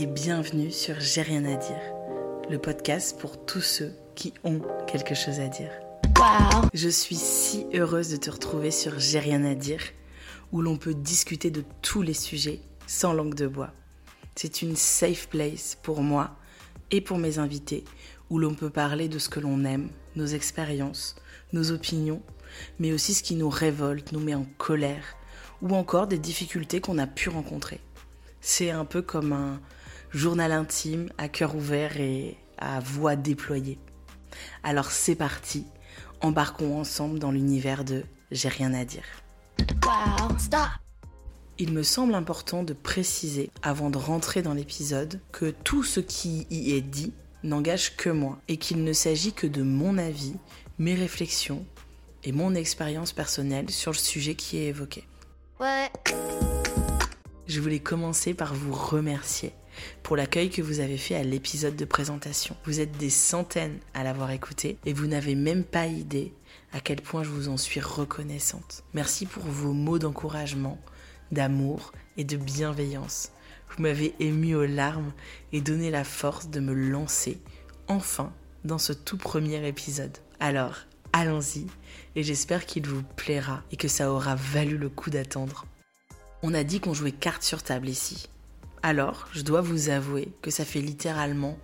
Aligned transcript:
et 0.00 0.06
bienvenue 0.06 0.70
sur 0.70 1.00
J'ai 1.00 1.22
rien 1.22 1.44
à 1.44 1.56
dire, 1.56 1.80
le 2.48 2.60
podcast 2.60 3.18
pour 3.18 3.44
tous 3.44 3.62
ceux 3.62 3.92
qui 4.14 4.32
ont 4.44 4.60
quelque 4.86 5.16
chose 5.16 5.40
à 5.40 5.48
dire. 5.48 5.72
Je 6.72 6.88
suis 6.88 7.16
si 7.16 7.66
heureuse 7.74 8.08
de 8.08 8.16
te 8.16 8.30
retrouver 8.30 8.70
sur 8.70 9.00
J'ai 9.00 9.18
rien 9.18 9.44
à 9.44 9.56
dire, 9.56 9.80
où 10.52 10.62
l'on 10.62 10.76
peut 10.76 10.94
discuter 10.94 11.50
de 11.50 11.64
tous 11.82 12.02
les 12.02 12.14
sujets 12.14 12.60
sans 12.86 13.12
langue 13.12 13.34
de 13.34 13.48
bois. 13.48 13.72
C'est 14.36 14.62
une 14.62 14.76
safe 14.76 15.28
place 15.30 15.76
pour 15.82 16.00
moi 16.00 16.36
et 16.92 17.00
pour 17.00 17.18
mes 17.18 17.40
invités, 17.40 17.82
où 18.30 18.38
l'on 18.38 18.54
peut 18.54 18.70
parler 18.70 19.08
de 19.08 19.18
ce 19.18 19.28
que 19.28 19.40
l'on 19.40 19.64
aime, 19.64 19.90
nos 20.14 20.26
expériences, 20.26 21.16
nos 21.52 21.72
opinions, 21.72 22.22
mais 22.78 22.92
aussi 22.92 23.14
ce 23.14 23.24
qui 23.24 23.34
nous 23.34 23.50
révolte, 23.50 24.12
nous 24.12 24.20
met 24.20 24.36
en 24.36 24.46
colère, 24.58 25.16
ou 25.60 25.74
encore 25.74 26.06
des 26.06 26.18
difficultés 26.18 26.80
qu'on 26.80 26.98
a 26.98 27.08
pu 27.08 27.30
rencontrer. 27.30 27.80
C'est 28.40 28.70
un 28.70 28.84
peu 28.84 29.02
comme 29.02 29.32
un 29.32 29.60
journal 30.10 30.52
intime 30.52 31.08
à 31.18 31.28
cœur 31.28 31.54
ouvert 31.54 32.00
et 32.00 32.36
à 32.58 32.80
voix 32.80 33.16
déployée. 33.16 33.78
Alors 34.62 34.90
c'est 34.90 35.14
parti, 35.14 35.64
embarquons 36.20 36.80
ensemble 36.80 37.18
dans 37.18 37.30
l'univers 37.30 37.84
de 37.84 38.04
J'ai 38.30 38.48
rien 38.48 38.74
à 38.74 38.84
dire. 38.84 39.04
Il 41.58 41.72
me 41.72 41.82
semble 41.82 42.14
important 42.14 42.62
de 42.62 42.72
préciser, 42.72 43.50
avant 43.62 43.90
de 43.90 43.98
rentrer 43.98 44.42
dans 44.42 44.54
l'épisode, 44.54 45.20
que 45.32 45.50
tout 45.50 45.82
ce 45.82 46.00
qui 46.00 46.46
y 46.50 46.72
est 46.72 46.80
dit 46.80 47.12
n'engage 47.42 47.96
que 47.96 48.10
moi 48.10 48.38
et 48.48 48.56
qu'il 48.58 48.84
ne 48.84 48.92
s'agit 48.92 49.32
que 49.32 49.46
de 49.46 49.62
mon 49.62 49.98
avis, 49.98 50.34
mes 50.78 50.94
réflexions 50.94 51.64
et 52.24 52.32
mon 52.32 52.54
expérience 52.54 53.12
personnelle 53.12 53.70
sur 53.70 53.92
le 53.92 53.96
sujet 53.96 54.34
qui 54.34 54.58
est 54.58 54.66
évoqué. 54.66 55.04
Ouais. 55.60 55.90
Je 57.46 57.60
voulais 57.60 57.80
commencer 57.80 58.34
par 58.34 58.54
vous 58.54 58.72
remercier 58.72 59.52
pour 60.02 60.16
l'accueil 60.16 60.50
que 60.50 60.62
vous 60.62 60.80
avez 60.80 60.96
fait 60.96 61.14
à 61.14 61.22
l'épisode 61.22 61.76
de 61.76 61.84
présentation. 61.84 62.56
Vous 62.64 62.80
êtes 62.80 62.96
des 62.98 63.10
centaines 63.10 63.78
à 63.94 64.04
l'avoir 64.04 64.30
écouté 64.30 64.78
et 64.84 64.92
vous 64.92 65.06
n'avez 65.06 65.34
même 65.34 65.64
pas 65.64 65.86
idée 65.86 66.32
à 66.72 66.80
quel 66.80 67.00
point 67.00 67.22
je 67.22 67.30
vous 67.30 67.48
en 67.48 67.56
suis 67.56 67.80
reconnaissante. 67.80 68.84
Merci 68.94 69.26
pour 69.26 69.44
vos 69.44 69.72
mots 69.72 69.98
d'encouragement, 69.98 70.78
d'amour 71.32 71.92
et 72.16 72.24
de 72.24 72.36
bienveillance. 72.36 73.32
Vous 73.70 73.82
m'avez 73.82 74.14
ému 74.20 74.54
aux 74.54 74.66
larmes 74.66 75.12
et 75.52 75.60
donné 75.60 75.90
la 75.90 76.04
force 76.04 76.48
de 76.48 76.60
me 76.60 76.72
lancer 76.72 77.38
enfin 77.86 78.32
dans 78.64 78.78
ce 78.78 78.92
tout 78.92 79.18
premier 79.18 79.66
épisode. 79.66 80.16
Alors, 80.40 80.76
allons-y 81.12 81.66
et 82.16 82.22
j'espère 82.22 82.66
qu'il 82.66 82.86
vous 82.86 83.02
plaira 83.16 83.62
et 83.72 83.76
que 83.76 83.88
ça 83.88 84.12
aura 84.12 84.34
valu 84.34 84.76
le 84.78 84.88
coup 84.88 85.10
d'attendre. 85.10 85.66
On 86.42 86.54
a 86.54 86.64
dit 86.64 86.80
qu'on 86.80 86.94
jouait 86.94 87.12
carte 87.12 87.42
sur 87.42 87.62
table 87.62 87.88
ici. 87.88 88.28
Alors, 88.82 89.28
je 89.32 89.42
dois 89.42 89.60
vous 89.60 89.88
avouer 89.88 90.32
que 90.42 90.50
ça 90.50 90.64
fait 90.64 90.80
littéralement 90.80 91.58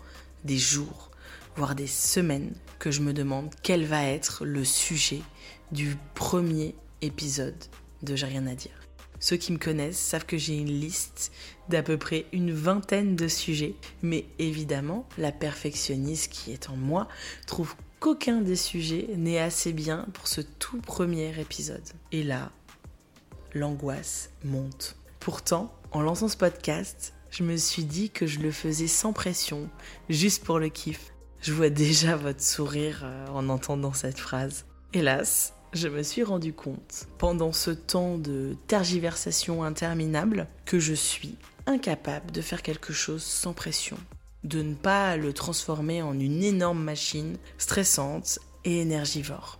des 0.44 0.58
jours, 0.58 1.10
voire 1.56 1.74
des 1.74 1.86
semaines, 1.86 2.52
que 2.78 2.90
je 2.90 3.00
me 3.00 3.12
demande 3.12 3.54
quel 3.62 3.84
va 3.84 4.04
être 4.04 4.44
le 4.44 4.64
sujet 4.64 5.22
du 5.72 5.96
premier 6.14 6.74
épisode 7.02 7.64
de 8.02 8.16
J'ai 8.16 8.26
rien 8.26 8.46
à 8.46 8.54
dire. 8.54 8.72
Ceux 9.20 9.36
qui 9.36 9.52
me 9.52 9.58
connaissent 9.58 9.98
savent 9.98 10.26
que 10.26 10.36
j'ai 10.36 10.58
une 10.58 10.80
liste 10.80 11.32
d'à 11.68 11.82
peu 11.82 11.96
près 11.96 12.26
une 12.32 12.52
vingtaine 12.52 13.16
de 13.16 13.28
sujets, 13.28 13.74
mais 14.02 14.26
évidemment, 14.38 15.08
la 15.16 15.32
perfectionniste 15.32 16.30
qui 16.30 16.52
est 16.52 16.68
en 16.68 16.76
moi 16.76 17.08
trouve 17.46 17.74
qu'aucun 18.00 18.42
des 18.42 18.56
sujets 18.56 19.08
n'est 19.16 19.38
assez 19.38 19.72
bien 19.72 20.06
pour 20.12 20.28
ce 20.28 20.42
tout 20.42 20.80
premier 20.80 21.40
épisode. 21.40 21.88
Et 22.12 22.22
là, 22.22 22.52
l'angoisse 23.54 24.30
monte. 24.42 24.96
Pourtant, 25.24 25.72
en 25.92 26.02
lançant 26.02 26.28
ce 26.28 26.36
podcast, 26.36 27.14
je 27.30 27.44
me 27.44 27.56
suis 27.56 27.84
dit 27.84 28.10
que 28.10 28.26
je 28.26 28.40
le 28.40 28.50
faisais 28.50 28.86
sans 28.86 29.14
pression, 29.14 29.70
juste 30.10 30.44
pour 30.44 30.58
le 30.58 30.68
kiff. 30.68 31.14
Je 31.40 31.54
vois 31.54 31.70
déjà 31.70 32.14
votre 32.14 32.42
sourire 32.42 33.00
euh, 33.04 33.26
en 33.28 33.48
entendant 33.48 33.94
cette 33.94 34.18
phrase. 34.18 34.66
Hélas, 34.92 35.54
je 35.72 35.88
me 35.88 36.02
suis 36.02 36.24
rendu 36.24 36.52
compte, 36.52 37.06
pendant 37.16 37.52
ce 37.52 37.70
temps 37.70 38.18
de 38.18 38.54
tergiversation 38.66 39.64
interminable, 39.64 40.46
que 40.66 40.78
je 40.78 40.92
suis 40.92 41.36
incapable 41.64 42.30
de 42.30 42.42
faire 42.42 42.60
quelque 42.60 42.92
chose 42.92 43.22
sans 43.22 43.54
pression, 43.54 43.96
de 44.42 44.60
ne 44.60 44.74
pas 44.74 45.16
le 45.16 45.32
transformer 45.32 46.02
en 46.02 46.20
une 46.20 46.42
énorme 46.42 46.84
machine 46.84 47.38
stressante 47.56 48.40
et 48.66 48.82
énergivore. 48.82 49.58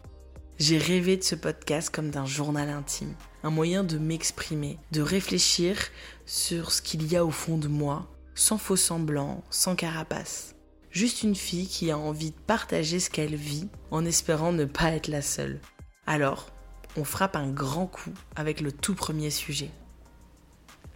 J'ai 0.58 0.76
rêvé 0.76 1.16
de 1.16 1.22
ce 1.22 1.34
podcast 1.34 1.88
comme 1.88 2.10
d'un 2.10 2.26
journal 2.26 2.68
intime, 2.68 3.14
un 3.44 3.50
moyen 3.50 3.84
de 3.84 3.98
m'exprimer, 3.98 4.78
de 4.90 5.02
réfléchir 5.02 5.76
sur 6.24 6.72
ce 6.72 6.80
qu'il 6.80 7.06
y 7.12 7.14
a 7.14 7.26
au 7.26 7.30
fond 7.30 7.58
de 7.58 7.68
moi, 7.68 8.08
sans 8.34 8.56
faux 8.56 8.74
semblant, 8.74 9.44
sans 9.50 9.76
carapace. 9.76 10.54
Juste 10.90 11.22
une 11.22 11.34
fille 11.34 11.68
qui 11.68 11.90
a 11.90 11.98
envie 11.98 12.30
de 12.30 12.40
partager 12.46 12.98
ce 13.00 13.10
qu'elle 13.10 13.34
vit 13.34 13.68
en 13.90 14.06
espérant 14.06 14.52
ne 14.52 14.64
pas 14.64 14.92
être 14.92 15.08
la 15.08 15.20
seule. 15.20 15.60
Alors, 16.06 16.48
on 16.96 17.04
frappe 17.04 17.36
un 17.36 17.50
grand 17.50 17.86
coup 17.86 18.14
avec 18.34 18.62
le 18.62 18.72
tout 18.72 18.94
premier 18.94 19.28
sujet. 19.28 19.70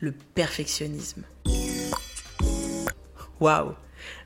Le 0.01 0.13
perfectionnisme. 0.13 1.25
Waouh 3.41 3.75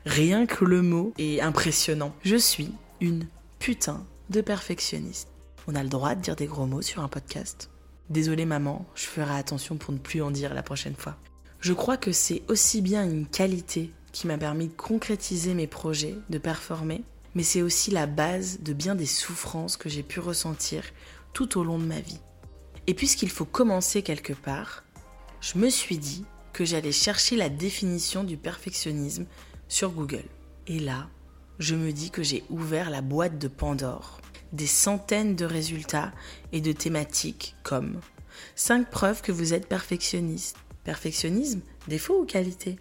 Rien 0.05 0.45
que 0.45 0.63
le 0.63 0.81
mot 0.81 1.13
est 1.17 1.41
impressionnant. 1.41 2.15
Je 2.23 2.37
suis 2.37 2.71
une 3.01 3.27
putain 3.59 4.05
de 4.29 4.39
perfectionniste. 4.39 5.27
On 5.67 5.75
a 5.75 5.83
le 5.83 5.89
droit 5.89 6.15
de 6.15 6.21
dire 6.21 6.37
des 6.37 6.45
gros 6.45 6.67
mots 6.67 6.81
sur 6.81 7.03
un 7.03 7.09
podcast 7.09 7.69
Désolée 8.09 8.45
maman, 8.45 8.85
je 8.95 9.05
ferai 9.05 9.37
attention 9.37 9.77
pour 9.77 9.93
ne 9.93 9.97
plus 9.97 10.21
en 10.21 10.31
dire 10.31 10.53
la 10.53 10.63
prochaine 10.63 10.95
fois. 10.95 11.17
Je 11.59 11.73
crois 11.73 11.97
que 11.97 12.11
c'est 12.11 12.43
aussi 12.49 12.81
bien 12.81 13.05
une 13.05 13.25
qualité 13.25 13.93
qui 14.11 14.27
m'a 14.27 14.37
permis 14.37 14.67
de 14.67 14.73
concrétiser 14.73 15.53
mes 15.53 15.67
projets, 15.67 16.17
de 16.29 16.37
performer, 16.37 17.03
mais 17.35 17.43
c'est 17.43 17.61
aussi 17.61 17.91
la 17.91 18.05
base 18.05 18.59
de 18.61 18.73
bien 18.73 18.95
des 18.95 19.05
souffrances 19.05 19.77
que 19.77 19.89
j'ai 19.89 20.03
pu 20.03 20.19
ressentir 20.19 20.83
tout 21.31 21.57
au 21.57 21.63
long 21.63 21.79
de 21.79 21.85
ma 21.85 21.99
vie. 21.99 22.19
Et 22.85 22.93
puisqu'il 22.93 23.29
faut 23.29 23.45
commencer 23.45 24.03
quelque 24.03 24.33
part, 24.33 24.83
je 25.39 25.57
me 25.57 25.69
suis 25.69 25.97
dit 25.97 26.25
que 26.51 26.65
j'allais 26.65 26.91
chercher 26.91 27.35
la 27.37 27.49
définition 27.49 28.23
du 28.23 28.37
perfectionnisme 28.37 29.25
sur 29.67 29.91
Google. 29.91 30.25
Et 30.67 30.79
là, 30.79 31.09
je 31.59 31.75
me 31.75 31.91
dis 31.91 32.11
que 32.11 32.23
j'ai 32.23 32.43
ouvert 32.49 32.89
la 32.89 33.01
boîte 33.01 33.39
de 33.39 33.47
Pandore 33.47 34.19
des 34.53 34.67
centaines 34.67 35.35
de 35.35 35.45
résultats 35.45 36.13
et 36.53 36.61
de 36.61 36.71
thématiques 36.71 37.55
comme 37.63 37.99
5 38.55 38.89
preuves 38.89 39.21
que 39.21 39.31
vous 39.31 39.53
êtes 39.53 39.67
perfectionniste. 39.67 40.57
Perfectionnisme, 40.83 41.61
défaut 41.87 42.21
ou 42.21 42.25
qualité 42.25 42.77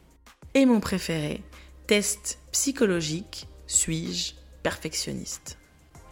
Et 0.55 0.66
mon 0.66 0.81
préféré, 0.81 1.43
test 1.87 2.38
psychologique, 2.53 3.49
suis-je 3.66 4.34
perfectionniste? 4.62 5.59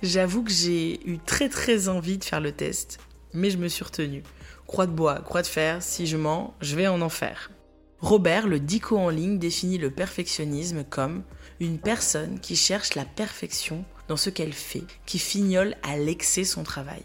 J'avoue 0.03 0.45
que 0.45 0.53
j'ai 0.53 1.07
eu 1.07 1.19
très 1.19 1.49
très 1.49 1.89
envie 1.89 2.17
de 2.17 2.25
faire 2.25 2.41
le 2.41 2.53
test, 2.53 2.99
mais 3.35 3.51
je 3.51 3.59
me 3.59 3.69
suis 3.69 3.85
retenue. 3.85 4.23
Croix 4.67 4.87
de 4.87 4.93
bois, 4.93 5.21
croix 5.21 5.43
de 5.43 5.47
fer, 5.47 5.83
si 5.83 6.07
je 6.07 6.17
mens, 6.17 6.55
je 6.61 6.77
vais 6.77 6.87
en 6.87 7.03
enfer. 7.03 7.51
Robert, 7.99 8.47
le 8.47 8.61
dico 8.61 8.97
en 8.97 9.11
ligne, 9.11 9.39
définit 9.39 9.77
le 9.77 9.91
perfectionnisme 9.91 10.85
comme 10.85 11.23
une 11.59 11.79
personne 11.79 12.41
qui 12.41 12.57
cherche 12.57 12.95
la 12.95 13.05
perfection 13.05 13.85
dans 14.11 14.17
ce 14.17 14.29
qu'elle 14.29 14.53
fait, 14.53 14.83
qui 15.07 15.21
fignole 15.21 15.77
à 15.85 15.97
l'excès 15.97 16.43
son 16.43 16.65
travail. 16.65 17.05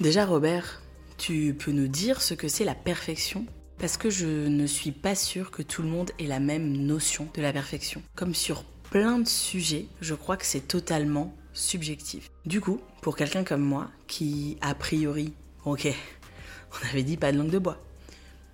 Déjà 0.00 0.24
Robert, 0.24 0.80
tu 1.18 1.54
peux 1.54 1.72
nous 1.72 1.88
dire 1.88 2.22
ce 2.22 2.32
que 2.32 2.48
c'est 2.48 2.64
la 2.64 2.74
perfection? 2.74 3.44
Parce 3.76 3.98
que 3.98 4.08
je 4.08 4.26
ne 4.26 4.66
suis 4.66 4.92
pas 4.92 5.14
sûre 5.14 5.50
que 5.50 5.60
tout 5.60 5.82
le 5.82 5.88
monde 5.88 6.12
ait 6.18 6.26
la 6.26 6.40
même 6.40 6.72
notion 6.72 7.28
de 7.34 7.42
la 7.42 7.52
perfection. 7.52 8.02
Comme 8.14 8.34
sur 8.34 8.64
plein 8.64 9.18
de 9.18 9.28
sujets, 9.28 9.88
je 10.00 10.14
crois 10.14 10.38
que 10.38 10.46
c'est 10.46 10.66
totalement 10.66 11.36
subjectif. 11.52 12.30
Du 12.46 12.62
coup, 12.62 12.80
pour 13.02 13.14
quelqu'un 13.14 13.44
comme 13.44 13.60
moi, 13.60 13.90
qui 14.06 14.56
a 14.62 14.74
priori, 14.74 15.34
ok, 15.66 15.86
on 16.72 16.88
avait 16.88 17.02
dit 17.02 17.18
pas 17.18 17.30
de 17.30 17.36
langue 17.36 17.50
de 17.50 17.58
bois, 17.58 17.84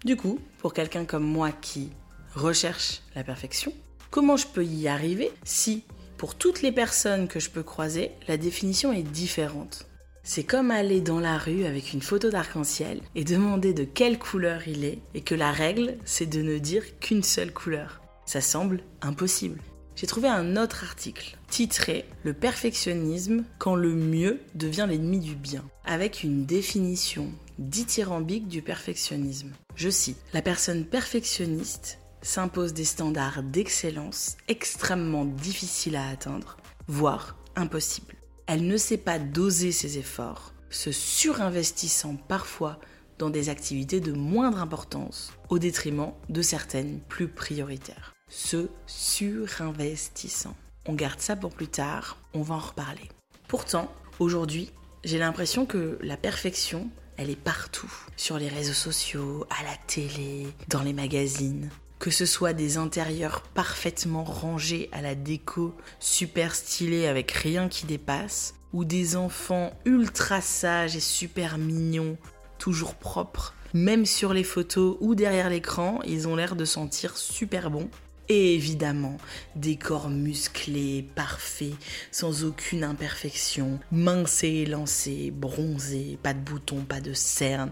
du 0.05 0.17
coup, 0.17 0.41
pour 0.59 0.75
quelqu'un 0.75 1.05
comme 1.05 1.23
moi 1.23 1.53
qui 1.53 1.91
recherche 2.35 3.03
la 3.15 3.23
perfection, 3.23 3.73
comment 4.11 4.37
je 4.37 4.49
peux 4.49 4.65
y 4.65 4.89
arriver 4.89 5.31
si, 5.45 5.85
pour 6.23 6.37
toutes 6.37 6.63
les 6.63 6.71
personnes 6.71 7.27
que 7.27 7.41
je 7.41 7.51
peux 7.51 7.65
croiser, 7.65 8.13
la 8.29 8.37
définition 8.37 8.93
est 8.93 9.03
différente 9.03 9.89
C'est 10.23 10.45
comme 10.45 10.71
aller 10.71 11.01
dans 11.01 11.19
la 11.19 11.37
rue 11.37 11.65
avec 11.65 11.93
une 11.93 12.01
photo 12.01 12.31
d'arc-en-ciel 12.31 13.01
et 13.17 13.25
demander 13.25 13.75
de 13.75 13.83
quelle 13.83 14.21
couleur 14.21 14.69
il 14.69 14.85
est, 14.85 15.01
et 15.15 15.23
que 15.23 15.35
la 15.35 15.51
règle, 15.51 15.97
c'est 16.05 16.27
de 16.27 16.41
ne 16.41 16.59
dire 16.59 17.01
qu'une 17.01 17.25
seule 17.25 17.53
couleur. 17.53 18.03
Ça 18.25 18.41
semble 18.41 18.85
impossible. 19.01 19.61
J'ai 19.97 20.07
trouvé 20.07 20.29
un 20.29 20.57
autre 20.57 20.85
article 20.85 21.37
titré 21.49 22.05
Le 22.23 22.35
perfectionnisme 22.35 23.43
quand 23.59 23.75
le 23.75 23.93
mieux 23.93 24.39
devient 24.55 24.87
l'ennemi 24.89 25.19
du 25.19 25.35
bien, 25.35 25.65
avec 25.85 26.23
une 26.23 26.47
définition 26.47 27.33
dithyrambique 27.59 28.47
du 28.47 28.63
perfectionnisme. 28.63 29.51
Je 29.75 29.91
cite, 29.91 30.23
La 30.33 30.41
personne 30.41 30.85
perfectionniste 30.85 31.99
s'impose 32.23 32.73
des 32.73 32.85
standards 32.85 33.43
d'excellence 33.43 34.37
extrêmement 34.49 35.25
difficiles 35.25 35.97
à 35.97 36.09
atteindre, 36.09 36.57
voire 36.89 37.37
impossibles. 37.57 38.17
Elle 38.47 38.67
ne 38.67 38.77
sait 38.77 38.97
pas 38.97 39.19
doser 39.19 39.73
ses 39.73 39.99
efforts, 39.99 40.53
se 40.71 40.93
surinvestissant 40.93 42.17
parfois 42.17 42.79
dans 43.19 43.31
des 43.31 43.49
activités 43.49 44.01
de 44.01 44.13
moindre 44.13 44.61
importance 44.61 45.33
au 45.49 45.59
détriment 45.59 46.13
de 46.29 46.43
certaines 46.43 47.01
plus 47.01 47.29
prioritaires. 47.29 48.13
Ce 48.29 48.69
surinvestissant. 48.87 50.57
On 50.87 50.95
garde 50.95 51.21
ça 51.21 51.37
pour 51.37 51.53
plus 51.53 51.69
tard, 51.69 52.19
on 52.35 52.43
va 52.43 52.55
en 52.55 52.59
reparler. 52.59 53.09
Pourtant, 53.47 53.93
aujourd'hui, 54.19 54.73
j'ai 55.05 55.19
l'impression 55.19 55.67
que 55.67 55.99
la 56.03 56.17
perfection, 56.17 56.91
elle 57.17 57.31
est 57.31 57.37
partout. 57.37 57.93
Sur 58.17 58.39
les 58.39 58.49
réseaux 58.49 58.73
sociaux, 58.73 59.47
à 59.51 59.63
la 59.65 59.77
télé, 59.87 60.49
dans 60.69 60.83
les 60.83 60.93
magazines. 60.93 61.71
Que 62.03 62.11
ce 62.11 62.27
soit 62.27 62.53
des 62.53 62.79
intérieurs 62.79 63.43
parfaitement 63.43 64.25
rangés 64.25 64.89
à 64.91 65.03
la 65.03 65.15
déco, 65.15 65.73
super 66.01 66.53
stylés 66.53 67.07
avec 67.07 67.31
rien 67.31 67.69
qui 67.69 67.87
dépasse, 67.87 68.55
ou 68.73 68.85
des 68.85 69.15
enfants 69.15 69.73
ultra 69.85 70.41
sages 70.41 70.97
et 70.97 71.01
super 71.01 71.59
mignons, 71.59 72.19
toujours 72.59 72.97
propres. 72.97 73.55
Même 73.73 74.05
sur 74.05 74.35
les 74.35 74.43
photos 74.43 74.97
ou 74.99 75.15
derrière 75.15 75.49
l'écran, 75.49 76.01
ils 76.05 76.27
ont 76.27 76.35
l'air 76.35 76.57
de 76.57 76.65
sentir 76.65 77.17
super 77.17 77.71
bon. 77.71 77.89
Et 78.29 78.57
évidemment, 78.57 79.17
des 79.55 79.77
corps 79.77 80.11
musclés, 80.11 81.09
parfaits, 81.15 81.77
sans 82.11 82.43
aucune 82.43 82.83
imperfection, 82.83 83.79
minces 83.93 84.43
et 84.43 84.63
élancés, 84.63 85.31
bronzés, 85.31 86.19
pas 86.21 86.35
de 86.35 86.41
boutons, 86.41 86.83
pas 86.83 87.01
de 87.01 87.13
cernes, 87.13 87.71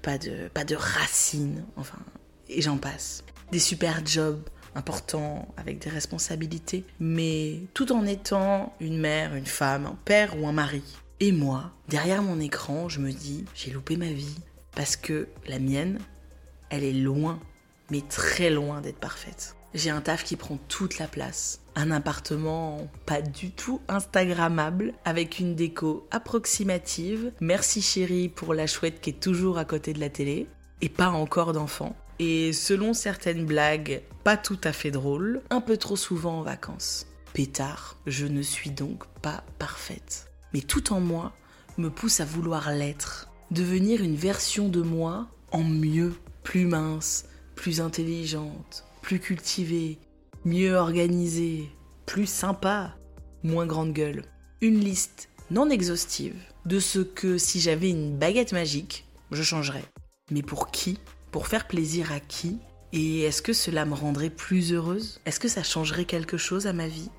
pas 0.00 0.16
de, 0.16 0.48
pas 0.54 0.64
de 0.64 0.76
racines, 0.76 1.66
enfin, 1.76 1.98
et 2.48 2.62
j'en 2.62 2.78
passe. 2.78 3.22
Des 3.52 3.58
super 3.58 4.04
jobs 4.04 4.42
importants, 4.74 5.48
avec 5.56 5.78
des 5.78 5.90
responsabilités, 5.90 6.84
mais 7.00 7.60
tout 7.74 7.92
en 7.92 8.04
étant 8.06 8.74
une 8.80 8.98
mère, 8.98 9.34
une 9.34 9.46
femme, 9.46 9.86
un 9.86 9.98
père 10.04 10.38
ou 10.38 10.46
un 10.46 10.52
mari. 10.52 10.82
Et 11.20 11.32
moi, 11.32 11.72
derrière 11.88 12.22
mon 12.22 12.40
écran, 12.40 12.88
je 12.88 13.00
me 13.00 13.10
dis, 13.10 13.46
j'ai 13.54 13.70
loupé 13.70 13.96
ma 13.96 14.12
vie, 14.12 14.36
parce 14.74 14.96
que 14.96 15.28
la 15.48 15.58
mienne, 15.58 15.98
elle 16.68 16.84
est 16.84 16.92
loin, 16.92 17.40
mais 17.90 18.02
très 18.02 18.50
loin 18.50 18.80
d'être 18.82 18.98
parfaite. 18.98 19.56
J'ai 19.74 19.90
un 19.90 20.00
taf 20.00 20.24
qui 20.24 20.36
prend 20.36 20.58
toute 20.68 20.98
la 20.98 21.06
place. 21.06 21.60
Un 21.74 21.90
appartement 21.90 22.88
pas 23.04 23.20
du 23.20 23.50
tout 23.50 23.80
Instagrammable, 23.88 24.94
avec 25.04 25.38
une 25.38 25.54
déco 25.54 26.06
approximative. 26.10 27.32
Merci 27.40 27.82
chérie 27.82 28.28
pour 28.28 28.54
la 28.54 28.66
chouette 28.66 29.00
qui 29.00 29.10
est 29.10 29.20
toujours 29.20 29.58
à 29.58 29.64
côté 29.64 29.92
de 29.92 30.00
la 30.00 30.08
télé. 30.08 30.46
Et 30.80 30.88
pas 30.88 31.08
encore 31.08 31.52
d'enfant. 31.52 31.94
Et 32.18 32.52
selon 32.52 32.94
certaines 32.94 33.44
blagues, 33.44 34.02
pas 34.24 34.36
tout 34.36 34.58
à 34.64 34.72
fait 34.72 34.90
drôles, 34.90 35.42
un 35.50 35.60
peu 35.60 35.76
trop 35.76 35.96
souvent 35.96 36.38
en 36.38 36.42
vacances. 36.42 37.06
Pétard, 37.34 37.98
je 38.06 38.26
ne 38.26 38.40
suis 38.40 38.70
donc 38.70 39.06
pas 39.20 39.44
parfaite. 39.58 40.30
Mais 40.54 40.60
tout 40.60 40.92
en 40.92 41.00
moi 41.00 41.34
me 41.76 41.90
pousse 41.90 42.20
à 42.20 42.24
vouloir 42.24 42.72
l'être. 42.72 43.30
Devenir 43.50 44.02
une 44.02 44.16
version 44.16 44.68
de 44.68 44.80
moi 44.80 45.28
en 45.52 45.62
mieux, 45.62 46.14
plus 46.42 46.64
mince, 46.64 47.26
plus 47.54 47.80
intelligente, 47.80 48.84
plus 49.02 49.20
cultivée, 49.20 49.98
mieux 50.44 50.74
organisée, 50.74 51.70
plus 52.06 52.26
sympa, 52.26 52.96
moins 53.42 53.66
grande 53.66 53.92
gueule. 53.92 54.24
Une 54.62 54.80
liste 54.80 55.28
non 55.50 55.68
exhaustive 55.70 56.36
de 56.64 56.80
ce 56.80 57.00
que 57.00 57.38
si 57.38 57.60
j'avais 57.60 57.90
une 57.90 58.16
baguette 58.16 58.52
magique, 58.52 59.06
je 59.30 59.42
changerais. 59.42 59.84
Mais 60.30 60.42
pour 60.42 60.70
qui? 60.70 60.98
Pour 61.36 61.48
faire 61.48 61.66
plaisir 61.66 62.12
à 62.12 62.18
qui? 62.18 62.60
Et 62.94 63.20
est-ce 63.20 63.42
que 63.42 63.52
cela 63.52 63.84
me 63.84 63.92
rendrait 63.92 64.30
plus 64.30 64.72
heureuse? 64.72 65.20
Est-ce 65.26 65.38
que 65.38 65.48
ça 65.48 65.62
changerait 65.62 66.06
quelque 66.06 66.38
chose 66.38 66.66
à 66.66 66.72
ma 66.72 66.88
vie? 66.88 67.10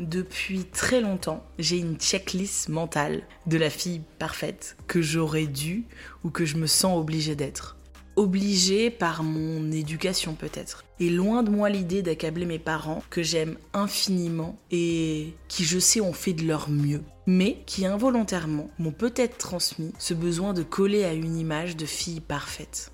Depuis 0.00 0.64
très 0.64 1.00
longtemps, 1.00 1.46
j'ai 1.60 1.78
une 1.78 1.96
checklist 1.96 2.68
mentale 2.68 3.22
de 3.46 3.56
la 3.56 3.70
fille 3.70 4.00
parfaite 4.18 4.76
que 4.88 5.00
j'aurais 5.00 5.46
dû 5.46 5.84
ou 6.24 6.30
que 6.30 6.44
je 6.44 6.56
me 6.56 6.66
sens 6.66 6.98
obligée 6.98 7.36
d'être. 7.36 7.76
Obligée 8.16 8.90
par 8.90 9.22
mon 9.22 9.70
éducation 9.70 10.34
peut-être. 10.34 10.84
Et 11.02 11.10
loin 11.10 11.42
de 11.42 11.50
moi 11.50 11.68
l'idée 11.68 12.00
d'accabler 12.00 12.46
mes 12.46 12.60
parents 12.60 13.02
que 13.10 13.24
j'aime 13.24 13.56
infiniment 13.72 14.56
et 14.70 15.34
qui 15.48 15.64
je 15.64 15.80
sais 15.80 16.00
ont 16.00 16.12
fait 16.12 16.32
de 16.32 16.46
leur 16.46 16.70
mieux, 16.70 17.02
mais 17.26 17.58
qui 17.66 17.86
involontairement 17.86 18.70
m'ont 18.78 18.92
peut-être 18.92 19.36
transmis 19.36 19.92
ce 19.98 20.14
besoin 20.14 20.52
de 20.52 20.62
coller 20.62 21.02
à 21.02 21.12
une 21.12 21.36
image 21.36 21.76
de 21.76 21.86
fille 21.86 22.20
parfaite. 22.20 22.92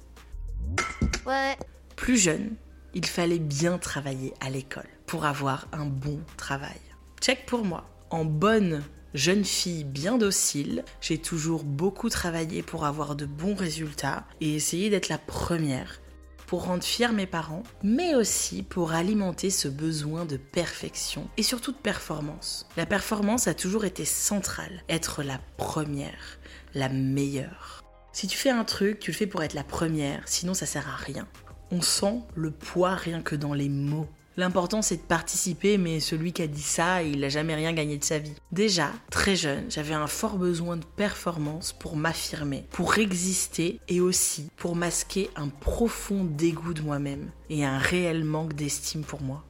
Ouais. 1.26 1.54
Plus 1.96 2.16
jeune, 2.16 2.52
il 2.94 3.04
fallait 3.04 3.38
bien 3.38 3.76
travailler 3.76 4.32
à 4.40 4.48
l'école 4.48 4.88
pour 5.04 5.26
avoir 5.26 5.68
un 5.72 5.84
bon 5.84 6.18
travail. 6.38 6.80
Check 7.20 7.44
pour 7.44 7.62
moi. 7.62 7.90
En 8.08 8.24
bonne 8.24 8.82
Jeune 9.12 9.44
fille 9.44 9.84
bien 9.84 10.16
docile, 10.16 10.84
j'ai 11.00 11.18
toujours 11.18 11.64
beaucoup 11.64 12.08
travaillé 12.08 12.62
pour 12.62 12.84
avoir 12.84 13.16
de 13.16 13.24
bons 13.26 13.54
résultats 13.54 14.24
et 14.40 14.54
essayer 14.54 14.90
d'être 14.90 15.08
la 15.08 15.16
première 15.16 16.00
pour 16.48 16.64
rendre 16.64 16.82
fiers 16.82 17.12
mes 17.12 17.26
parents, 17.26 17.62
mais 17.82 18.14
aussi 18.14 18.62
pour 18.62 18.92
alimenter 18.92 19.50
ce 19.50 19.68
besoin 19.68 20.24
de 20.24 20.38
perfection 20.38 21.28
et 21.36 21.42
surtout 21.42 21.72
de 21.72 21.76
performance. 21.76 22.66
La 22.78 22.86
performance 22.86 23.46
a 23.48 23.54
toujours 23.54 23.84
été 23.84 24.06
centrale, 24.06 24.82
être 24.88 25.22
la 25.22 25.38
première, 25.58 26.38
la 26.74 26.88
meilleure. 26.88 27.84
Si 28.12 28.26
tu 28.26 28.38
fais 28.38 28.50
un 28.50 28.64
truc, 28.64 28.98
tu 28.98 29.10
le 29.10 29.16
fais 29.16 29.26
pour 29.26 29.42
être 29.42 29.52
la 29.52 29.62
première, 29.62 30.22
sinon 30.26 30.54
ça 30.54 30.64
sert 30.64 30.88
à 30.88 30.96
rien. 30.96 31.28
On 31.70 31.82
sent 31.82 32.22
le 32.34 32.50
poids 32.50 32.94
rien 32.94 33.20
que 33.20 33.36
dans 33.36 33.52
les 33.52 33.68
mots. 33.68 34.08
L'important 34.38 34.82
c'est 34.82 34.98
de 34.98 35.02
participer, 35.02 35.78
mais 35.78 35.98
celui 35.98 36.32
qui 36.32 36.42
a 36.42 36.46
dit 36.46 36.62
ça, 36.62 37.02
il 37.02 37.18
n'a 37.18 37.28
jamais 37.28 37.56
rien 37.56 37.72
gagné 37.72 37.98
de 37.98 38.04
sa 38.04 38.20
vie. 38.20 38.36
Déjà, 38.52 38.92
très 39.10 39.34
jeune, 39.34 39.68
j'avais 39.68 39.94
un 39.94 40.06
fort 40.06 40.38
besoin 40.38 40.76
de 40.76 40.84
performance 40.84 41.72
pour 41.72 41.96
m'affirmer, 41.96 42.64
pour 42.70 42.98
exister 42.98 43.80
et 43.88 44.00
aussi 44.00 44.48
pour 44.56 44.76
masquer 44.76 45.28
un 45.34 45.48
profond 45.48 46.22
dégoût 46.22 46.72
de 46.72 46.82
moi-même 46.82 47.32
et 47.50 47.64
un 47.64 47.78
réel 47.78 48.22
manque 48.22 48.52
d'estime 48.52 49.02
pour 49.02 49.22
moi. 49.22 49.44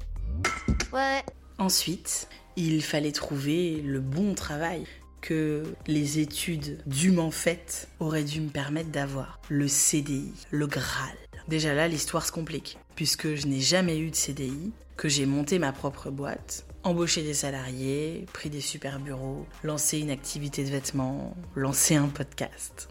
Ouais. 0.94 1.22
Ensuite, 1.58 2.26
il 2.56 2.82
fallait 2.82 3.12
trouver 3.12 3.82
le 3.82 4.00
bon 4.00 4.34
travail 4.34 4.86
que 5.20 5.64
les 5.86 6.18
études 6.18 6.78
dûment 6.86 7.30
faites 7.30 7.88
auraient 8.00 8.24
dû 8.24 8.40
me 8.40 8.48
permettre 8.48 8.90
d'avoir. 8.90 9.38
Le 9.50 9.68
CDI, 9.68 10.32
le 10.50 10.66
Graal. 10.66 11.27
Déjà 11.48 11.72
là, 11.72 11.88
l'histoire 11.88 12.26
se 12.26 12.32
complique, 12.32 12.76
puisque 12.94 13.34
je 13.34 13.46
n'ai 13.46 13.60
jamais 13.60 13.98
eu 13.98 14.10
de 14.10 14.14
CDI, 14.14 14.70
que 14.98 15.08
j'ai 15.08 15.24
monté 15.24 15.58
ma 15.58 15.72
propre 15.72 16.10
boîte, 16.10 16.66
embauché 16.82 17.22
des 17.22 17.32
salariés, 17.32 18.26
pris 18.34 18.50
des 18.50 18.60
super 18.60 19.00
bureaux, 19.00 19.46
lancé 19.64 19.98
une 19.98 20.10
activité 20.10 20.62
de 20.62 20.68
vêtements, 20.68 21.34
lancé 21.54 21.94
un 21.94 22.08
podcast. 22.08 22.90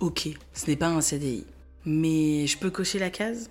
Ok, 0.00 0.28
ce 0.54 0.66
n'est 0.68 0.76
pas 0.76 0.88
un 0.88 1.02
CDI, 1.02 1.44
mais 1.84 2.46
je 2.46 2.56
peux 2.56 2.70
cocher 2.70 2.98
la 2.98 3.10
case? 3.10 3.50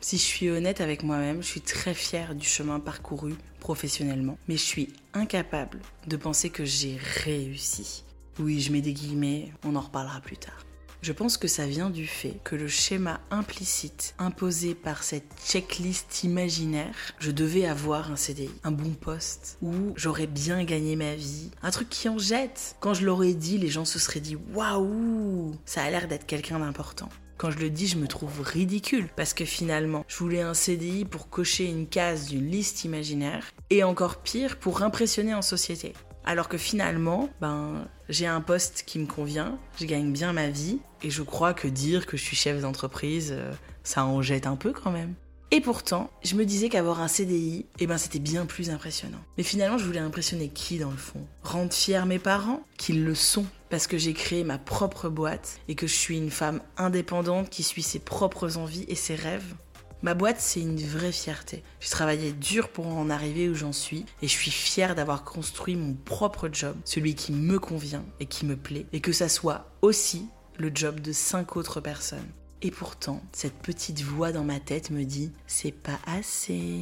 Si 0.00 0.16
je 0.16 0.22
suis 0.22 0.48
honnête 0.48 0.80
avec 0.80 1.02
moi-même, 1.02 1.42
je 1.42 1.48
suis 1.48 1.60
très 1.60 1.92
fière 1.92 2.34
du 2.34 2.46
chemin 2.46 2.80
parcouru 2.80 3.34
professionnellement, 3.60 4.38
mais 4.48 4.56
je 4.56 4.62
suis 4.62 4.88
incapable 5.12 5.80
de 6.06 6.16
penser 6.16 6.48
que 6.48 6.64
j'ai 6.64 6.96
réussi. 7.24 8.04
Oui, 8.38 8.60
je 8.60 8.72
mets 8.72 8.80
des 8.80 8.94
guillemets, 8.94 9.52
on 9.64 9.76
en 9.76 9.80
reparlera 9.80 10.20
plus 10.20 10.38
tard. 10.38 10.64
Je 11.00 11.12
pense 11.12 11.36
que 11.36 11.46
ça 11.46 11.66
vient 11.66 11.90
du 11.90 12.08
fait 12.08 12.40
que 12.42 12.56
le 12.56 12.66
schéma 12.66 13.20
implicite 13.30 14.14
imposé 14.18 14.74
par 14.74 15.04
cette 15.04 15.30
checklist 15.46 16.24
imaginaire, 16.24 16.94
je 17.20 17.30
devais 17.30 17.66
avoir 17.66 18.10
un 18.10 18.16
CDI, 18.16 18.50
un 18.64 18.72
bon 18.72 18.90
poste, 18.90 19.58
où 19.62 19.92
j'aurais 19.94 20.26
bien 20.26 20.64
gagné 20.64 20.96
ma 20.96 21.14
vie, 21.14 21.50
un 21.62 21.70
truc 21.70 21.88
qui 21.88 22.08
en 22.08 22.18
jette. 22.18 22.74
Quand 22.80 22.94
je 22.94 23.06
l'aurais 23.06 23.34
dit, 23.34 23.58
les 23.58 23.68
gens 23.68 23.84
se 23.84 24.00
seraient 24.00 24.18
dit 24.18 24.36
waouh, 24.54 25.54
ça 25.64 25.82
a 25.82 25.90
l'air 25.90 26.08
d'être 26.08 26.26
quelqu'un 26.26 26.58
d'important. 26.58 27.08
Quand 27.36 27.52
je 27.52 27.58
le 27.58 27.70
dis, 27.70 27.86
je 27.86 27.96
me 27.96 28.08
trouve 28.08 28.40
ridicule 28.40 29.08
parce 29.14 29.32
que 29.32 29.44
finalement, 29.44 30.04
je 30.08 30.16
voulais 30.16 30.42
un 30.42 30.54
CDI 30.54 31.04
pour 31.04 31.30
cocher 31.30 31.66
une 31.66 31.86
case 31.86 32.26
d'une 32.26 32.50
liste 32.50 32.82
imaginaire 32.82 33.44
et 33.70 33.84
encore 33.84 34.16
pire 34.16 34.58
pour 34.58 34.82
impressionner 34.82 35.34
en 35.34 35.42
société. 35.42 35.92
Alors 36.28 36.50
que 36.50 36.58
finalement, 36.58 37.30
ben, 37.40 37.88
j'ai 38.10 38.26
un 38.26 38.42
poste 38.42 38.84
qui 38.86 38.98
me 38.98 39.06
convient, 39.06 39.58
je 39.80 39.86
gagne 39.86 40.12
bien 40.12 40.34
ma 40.34 40.50
vie, 40.50 40.78
et 41.02 41.08
je 41.08 41.22
crois 41.22 41.54
que 41.54 41.66
dire 41.66 42.04
que 42.04 42.18
je 42.18 42.22
suis 42.22 42.36
chef 42.36 42.60
d'entreprise, 42.60 43.30
euh, 43.32 43.50
ça 43.82 44.04
en 44.04 44.20
jette 44.20 44.46
un 44.46 44.56
peu 44.56 44.74
quand 44.74 44.90
même. 44.90 45.14
Et 45.50 45.62
pourtant, 45.62 46.10
je 46.22 46.34
me 46.34 46.44
disais 46.44 46.68
qu'avoir 46.68 47.00
un 47.00 47.08
CDI, 47.08 47.64
eh 47.78 47.86
ben 47.86 47.96
c'était 47.96 48.18
bien 48.18 48.44
plus 48.44 48.68
impressionnant. 48.68 49.16
Mais 49.38 49.42
finalement, 49.42 49.78
je 49.78 49.86
voulais 49.86 50.00
impressionner 50.00 50.50
qui 50.50 50.78
dans 50.78 50.90
le 50.90 50.98
fond? 50.98 51.26
Rendre 51.42 51.72
fiers 51.72 52.04
mes 52.04 52.18
parents 52.18 52.60
Qu'ils 52.76 53.02
le 53.02 53.14
sont 53.14 53.46
parce 53.70 53.86
que 53.86 53.96
j'ai 53.96 54.12
créé 54.12 54.44
ma 54.44 54.58
propre 54.58 55.08
boîte 55.08 55.60
et 55.66 55.74
que 55.74 55.86
je 55.86 55.94
suis 55.94 56.18
une 56.18 56.30
femme 56.30 56.60
indépendante 56.76 57.48
qui 57.48 57.62
suit 57.62 57.82
ses 57.82 58.00
propres 58.00 58.58
envies 58.58 58.84
et 58.88 58.94
ses 58.94 59.14
rêves? 59.14 59.54
Ma 60.02 60.14
boîte, 60.14 60.40
c'est 60.40 60.60
une 60.60 60.80
vraie 60.80 61.10
fierté. 61.10 61.64
J'ai 61.80 61.90
travaillé 61.90 62.32
dur 62.32 62.68
pour 62.68 62.86
en 62.86 63.10
arriver 63.10 63.48
où 63.48 63.54
j'en 63.54 63.72
suis 63.72 64.04
et 64.22 64.28
je 64.28 64.32
suis 64.32 64.52
fière 64.52 64.94
d'avoir 64.94 65.24
construit 65.24 65.74
mon 65.74 65.94
propre 65.94 66.48
job, 66.52 66.76
celui 66.84 67.16
qui 67.16 67.32
me 67.32 67.58
convient 67.58 68.04
et 68.20 68.26
qui 68.26 68.46
me 68.46 68.56
plaît, 68.56 68.86
et 68.92 69.00
que 69.00 69.12
ça 69.12 69.28
soit 69.28 69.72
aussi 69.82 70.26
le 70.56 70.70
job 70.72 71.00
de 71.00 71.10
cinq 71.10 71.56
autres 71.56 71.80
personnes. 71.80 72.28
Et 72.62 72.70
pourtant, 72.70 73.22
cette 73.32 73.58
petite 73.58 74.02
voix 74.02 74.30
dans 74.30 74.44
ma 74.44 74.60
tête 74.60 74.90
me 74.90 75.04
dit 75.04 75.32
c'est 75.48 75.72
pas 75.72 75.98
assez, 76.06 76.80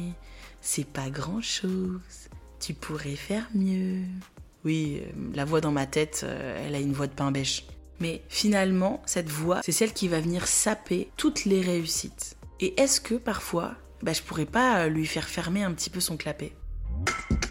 c'est 0.61 0.87
pas 0.87 1.09
grand 1.09 1.41
chose, 1.41 2.29
tu 2.59 2.75
pourrais 2.75 3.15
faire 3.15 3.47
mieux. 3.55 4.01
Oui, 4.63 5.01
euh, 5.01 5.11
la 5.33 5.45
voix 5.45 5.61
dans 5.61 5.71
ma 5.71 5.87
tête, 5.87 6.21
euh, 6.23 6.65
elle 6.65 6.75
a 6.75 6.79
une 6.79 6.93
voix 6.93 7.07
de 7.07 7.13
pain 7.13 7.31
bêche. 7.31 7.65
Mais 7.99 8.21
finalement, 8.29 9.01
cette 9.05 9.29
voix, 9.29 9.61
c'est 9.63 9.71
celle 9.71 9.93
qui 9.93 10.07
va 10.07 10.19
venir 10.19 10.47
saper 10.47 11.09
toutes 11.17 11.45
les 11.45 11.61
réussites. 11.61 12.36
Et 12.59 12.79
est-ce 12.81 12.99
que 12.99 13.15
parfois, 13.15 13.75
bah, 14.01 14.13
je 14.13 14.21
pourrais 14.21 14.45
pas 14.45 14.87
lui 14.87 15.05
faire 15.05 15.27
fermer 15.27 15.63
un 15.63 15.73
petit 15.73 15.89
peu 15.89 15.99
son 15.99 16.17
clapet? 16.17 16.53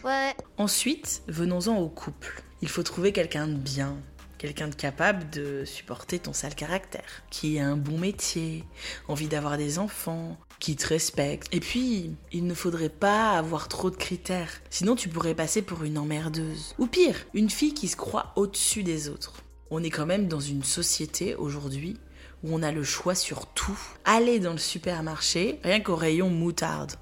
Ouais. 0.05 0.35
Ensuite, 0.57 1.23
venons-en 1.29 1.77
au 1.79 1.89
couple. 1.89 2.43
Il 2.63 2.69
faut 2.69 2.83
trouver 2.83 3.13
quelqu'un 3.13 3.47
de 3.47 3.55
bien, 3.55 3.97
quelqu'un 4.39 4.69
de 4.69 4.75
capable 4.75 5.31
de 5.31 5.65
supporter 5.65 6.19
ton 6.19 6.33
sale 6.33 6.55
caractère, 6.55 7.23
qui 7.31 7.59
a 7.59 7.67
un 7.67 7.77
bon 7.77 7.99
métier, 7.99 8.65
envie 9.09 9.29
d'avoir 9.29 9.59
des 9.59 9.79
enfants, 9.79 10.39
qui 10.59 10.75
te 10.75 10.89
respecte. 10.89 11.55
Et 11.55 11.61
puis, 11.61 12.17
il 12.33 12.47
ne 12.47 12.55
faudrait 12.55 12.89
pas 12.89 13.33
avoir 13.33 13.69
trop 13.69 13.91
de 13.91 13.97
critères, 13.97 14.61
sinon 14.71 14.97
tu 14.97 15.09
pourrais 15.09 15.35
passer 15.35 15.63
pour 15.63 15.85
une 15.85 15.99
emmerdeuse. 15.99 16.75
Ou 16.79 16.87
pire, 16.87 17.27
une 17.35 17.51
fille 17.51 17.75
qui 17.75 17.89
se 17.89 17.97
croit 17.97 18.33
au-dessus 18.37 18.83
des 18.83 19.09
autres. 19.09 19.35
On 19.71 19.83
est 19.83 19.91
quand 19.91 20.07
même 20.07 20.29
dans 20.29 20.41
une 20.41 20.65
société 20.65 21.35
aujourd'hui 21.35 21.97
où 22.43 22.55
on 22.55 22.63
a 22.63 22.73
le 22.73 22.83
choix 22.83 23.15
sur 23.15 23.47
tout. 23.47 23.79
Aller 24.05 24.39
dans 24.39 24.53
le 24.53 24.59
supermarché, 24.59 25.61
rien 25.63 25.81
qu'au 25.81 25.97
rayon 25.97 26.31
moutarde. 26.31 26.93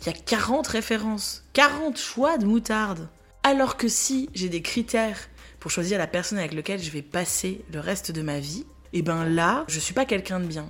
Il 0.00 0.06
y 0.06 0.10
a 0.10 0.12
40 0.12 0.66
références, 0.66 1.44
40 1.52 1.96
choix 1.96 2.38
de 2.38 2.46
moutarde. 2.46 3.08
Alors 3.42 3.76
que 3.76 3.88
si 3.88 4.28
j'ai 4.34 4.48
des 4.48 4.62
critères 4.62 5.28
pour 5.58 5.70
choisir 5.70 5.98
la 5.98 6.06
personne 6.06 6.38
avec 6.38 6.54
laquelle 6.54 6.82
je 6.82 6.90
vais 6.90 7.02
passer 7.02 7.64
le 7.72 7.80
reste 7.80 8.12
de 8.12 8.22
ma 8.22 8.38
vie, 8.38 8.66
et 8.92 8.98
eh 8.98 9.02
ben 9.02 9.24
là, 9.24 9.64
je 9.68 9.78
suis 9.78 9.94
pas 9.94 10.04
quelqu'un 10.04 10.40
de 10.40 10.46
bien. 10.46 10.68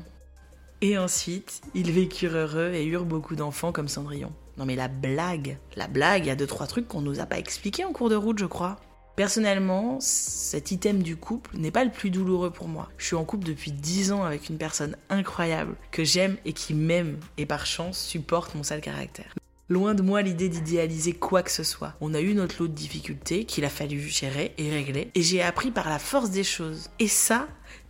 Et 0.82 0.98
ensuite, 0.98 1.62
ils 1.74 1.90
vécurent 1.90 2.36
heureux 2.36 2.72
et 2.74 2.84
eurent 2.84 3.06
beaucoup 3.06 3.34
d'enfants 3.34 3.72
comme 3.72 3.88
Cendrillon. 3.88 4.32
Non 4.58 4.66
mais 4.66 4.76
la 4.76 4.88
blague, 4.88 5.58
la 5.76 5.86
blague, 5.86 6.24
il 6.24 6.28
y 6.28 6.30
a 6.30 6.36
deux 6.36 6.46
trois 6.46 6.66
trucs 6.66 6.86
qu'on 6.86 7.00
nous 7.00 7.20
a 7.20 7.26
pas 7.26 7.38
expliqués 7.38 7.84
en 7.84 7.92
cours 7.92 8.10
de 8.10 8.14
route, 8.14 8.38
je 8.38 8.46
crois. 8.46 8.78
Personnellement, 9.20 9.98
cet 10.00 10.70
item 10.70 11.02
du 11.02 11.14
couple 11.14 11.54
n'est 11.58 11.70
pas 11.70 11.84
le 11.84 11.90
plus 11.90 12.08
douloureux 12.08 12.50
pour 12.50 12.68
moi. 12.68 12.88
Je 12.96 13.04
suis 13.04 13.16
en 13.16 13.26
couple 13.26 13.44
depuis 13.44 13.70
10 13.70 14.12
ans 14.12 14.24
avec 14.24 14.48
une 14.48 14.56
personne 14.56 14.96
incroyable 15.10 15.76
que 15.90 16.04
j'aime 16.04 16.38
et 16.46 16.54
qui 16.54 16.72
m'aime 16.72 17.18
et 17.36 17.44
par 17.44 17.66
chance 17.66 17.98
supporte 17.98 18.54
mon 18.54 18.62
sale 18.62 18.80
caractère. 18.80 19.34
Loin 19.68 19.92
de 19.92 20.00
moi 20.00 20.22
l'idée 20.22 20.48
d'idéaliser 20.48 21.12
quoi 21.12 21.42
que 21.42 21.50
ce 21.50 21.64
soit. 21.64 21.92
On 22.00 22.14
a 22.14 22.20
eu 22.22 22.32
notre 22.32 22.62
lot 22.62 22.68
de 22.68 22.72
difficultés 22.72 23.44
qu'il 23.44 23.66
a 23.66 23.68
fallu 23.68 24.00
gérer 24.00 24.54
et 24.56 24.70
régler 24.70 25.10
et 25.14 25.20
j'ai 25.20 25.42
appris 25.42 25.70
par 25.70 25.90
la 25.90 25.98
force 25.98 26.30
des 26.30 26.42
choses. 26.42 26.88
Et 26.98 27.06
ça, 27.06 27.46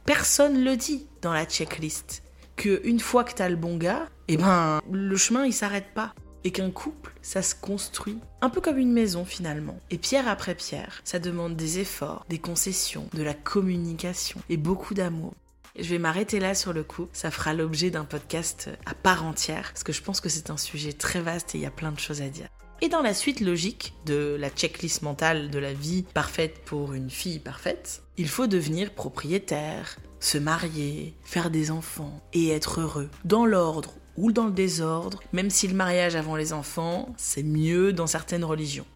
personne 0.06 0.64
le 0.64 0.76
dit 0.76 1.06
dans 1.22 1.32
la 1.32 1.44
checklist. 1.44 2.24
Que 2.56 2.80
une 2.84 2.98
fois 2.98 3.22
que 3.22 3.34
t'as 3.34 3.48
le 3.48 3.54
bon 3.54 3.76
gars, 3.76 4.08
eh 4.26 4.36
ben, 4.36 4.80
le 4.90 5.16
chemin 5.16 5.46
il 5.46 5.52
s'arrête 5.52 5.94
pas 5.94 6.12
et 6.44 6.50
qu'un 6.50 6.70
couple, 6.70 7.12
ça 7.22 7.42
se 7.42 7.54
construit 7.54 8.18
un 8.40 8.50
peu 8.50 8.60
comme 8.60 8.78
une 8.78 8.92
maison 8.92 9.24
finalement. 9.24 9.78
Et 9.90 9.98
pierre 9.98 10.28
après 10.28 10.54
pierre, 10.54 11.00
ça 11.04 11.18
demande 11.18 11.56
des 11.56 11.78
efforts, 11.78 12.24
des 12.28 12.38
concessions, 12.38 13.08
de 13.14 13.22
la 13.22 13.34
communication 13.34 14.40
et 14.48 14.56
beaucoup 14.56 14.94
d'amour. 14.94 15.34
Je 15.78 15.88
vais 15.88 15.98
m'arrêter 15.98 16.40
là 16.40 16.54
sur 16.54 16.72
le 16.72 16.82
coup, 16.82 17.08
ça 17.12 17.30
fera 17.30 17.54
l'objet 17.54 17.90
d'un 17.90 18.04
podcast 18.04 18.70
à 18.86 18.94
part 18.94 19.24
entière, 19.24 19.70
parce 19.72 19.84
que 19.84 19.92
je 19.92 20.02
pense 20.02 20.20
que 20.20 20.28
c'est 20.28 20.50
un 20.50 20.56
sujet 20.56 20.92
très 20.92 21.20
vaste 21.20 21.54
et 21.54 21.58
il 21.58 21.62
y 21.62 21.66
a 21.66 21.70
plein 21.70 21.92
de 21.92 21.98
choses 21.98 22.22
à 22.22 22.28
dire. 22.28 22.48
Et 22.82 22.88
dans 22.88 23.02
la 23.02 23.12
suite 23.12 23.40
logique 23.40 23.92
de 24.06 24.36
la 24.40 24.48
checklist 24.48 25.02
mentale 25.02 25.50
de 25.50 25.58
la 25.58 25.74
vie 25.74 26.02
parfaite 26.14 26.62
pour 26.64 26.94
une 26.94 27.10
fille 27.10 27.38
parfaite, 27.38 28.02
il 28.16 28.26
faut 28.26 28.46
devenir 28.46 28.94
propriétaire, 28.94 29.96
se 30.18 30.38
marier, 30.38 31.14
faire 31.22 31.50
des 31.50 31.70
enfants 31.70 32.20
et 32.32 32.48
être 32.48 32.80
heureux, 32.80 33.10
dans 33.24 33.44
l'ordre 33.44 33.94
ou 34.16 34.32
dans 34.32 34.46
le 34.46 34.52
désordre, 34.52 35.22
même 35.32 35.50
si 35.50 35.68
le 35.68 35.74
mariage 35.74 36.16
avant 36.16 36.36
les 36.36 36.52
enfants, 36.52 37.08
c'est 37.16 37.42
mieux 37.42 37.92
dans 37.92 38.06
certaines 38.06 38.44
religions. 38.44 38.86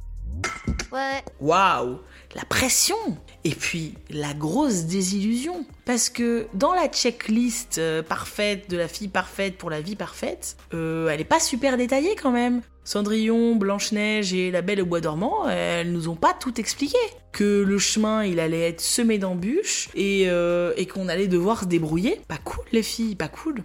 Ouais. 0.93 1.23
Waouh 1.41 1.99
La 2.35 2.45
pression 2.45 2.97
Et 3.45 3.51
puis 3.51 3.95
la 4.11 4.33
grosse 4.35 4.85
désillusion. 4.85 5.65
Parce 5.85 6.09
que 6.09 6.47
dans 6.55 6.73
la 6.73 6.89
checklist 6.89 7.79
euh, 7.79 8.03
parfaite 8.03 8.71
de 8.71 8.77
la 8.77 8.89
fille 8.89 9.09
parfaite 9.09 9.57
pour 9.59 9.71
la 9.71 9.81
vie 9.81 9.97
parfaite, 9.97 10.57
euh, 10.73 11.09
elle 11.09 11.21
est 11.21 11.25
pas 11.25 11.41
super 11.41 11.77
détaillée 11.77 12.15
quand 12.15 12.31
même. 12.31 12.63
Cendrillon, 12.85 13.57
Blanche-Neige 13.57 14.35
et 14.35 14.51
la 14.51 14.61
Belle 14.61 14.83
au 14.83 14.87
Bois 14.87 15.01
dormant, 15.01 15.49
elles 15.49 15.91
nous 15.91 16.09
ont 16.09 16.17
pas 16.17 16.35
tout 16.39 16.61
expliqué. 16.61 16.99
Que 17.33 17.65
le 17.67 17.79
chemin, 17.79 18.25
il 18.25 18.39
allait 18.39 18.69
être 18.69 18.83
semé 18.83 19.17
d'embûches 19.17 19.89
et, 19.95 20.25
euh, 20.29 20.75
et 20.77 20.87
qu'on 20.87 21.09
allait 21.09 21.27
devoir 21.27 21.61
se 21.61 21.65
débrouiller. 21.65 22.21
Pas 22.29 22.39
cool 22.45 22.65
les 22.73 22.83
filles, 22.83 23.17
pas 23.17 23.29
cool. 23.29 23.65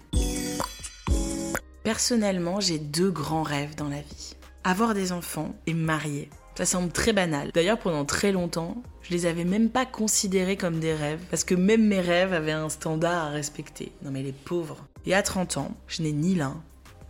Personnellement, 1.90 2.60
j'ai 2.60 2.78
deux 2.78 3.10
grands 3.10 3.42
rêves 3.42 3.74
dans 3.74 3.90
la 3.90 4.02
vie. 4.02 4.36
Avoir 4.64 4.94
des 4.94 5.12
enfants 5.12 5.56
et 5.66 5.74
marier. 5.74 6.30
Ça 6.54 6.68
semble 6.68 6.92
très 6.92 7.14
banal. 7.14 7.50
D'ailleurs, 7.52 7.80
pendant 7.80 8.06
très 8.06 8.32
longtemps, 8.32 8.84
je 9.02 9.10
les 9.10 9.26
avais 9.26 9.44
même 9.44 9.72
pas 9.72 9.88
considérés 9.88 10.56
comme 10.56 10.80
des 10.80 10.94
rêves, 10.94 11.24
parce 11.32 11.44
que 11.44 11.56
même 11.56 11.84
mes 11.84 12.00
rêves 12.00 12.32
avaient 12.32 12.52
un 12.52 12.70
standard 12.70 13.26
à 13.26 13.30
respecter. 13.30 13.92
Non 14.04 14.12
mais 14.12 14.22
les 14.22 14.34
pauvres. 14.34 14.86
Et 15.08 15.16
à 15.16 15.24
30 15.24 15.58
ans, 15.58 15.72
je 15.88 16.04
n'ai 16.04 16.12
ni 16.12 16.36
l'un, 16.36 16.62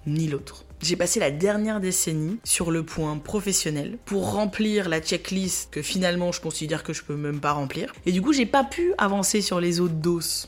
ni 0.08 0.30
l'autre. 0.30 0.64
J'ai 0.82 0.96
passé 0.96 1.20
la 1.20 1.32
dernière 1.32 1.82
décennie 1.82 2.40
sur 2.46 2.72
le 2.72 2.84
point 2.86 3.18
professionnel 3.18 3.98
pour 4.06 4.32
remplir 4.32 4.88
la 4.88 5.02
checklist 5.02 5.72
que 5.72 5.82
finalement 5.82 6.32
je 6.32 6.40
considère 6.40 6.84
que 6.84 6.94
je 6.94 7.04
peux 7.04 7.18
même 7.18 7.42
pas 7.42 7.52
remplir. 7.52 7.92
Et 8.06 8.14
du 8.14 8.22
coup, 8.22 8.32
j'ai 8.32 8.46
pas 8.46 8.64
pu 8.64 8.94
avancer 8.98 9.42
sur 9.42 9.60
les 9.60 9.82
autres 9.82 9.96
doses. 9.96 10.48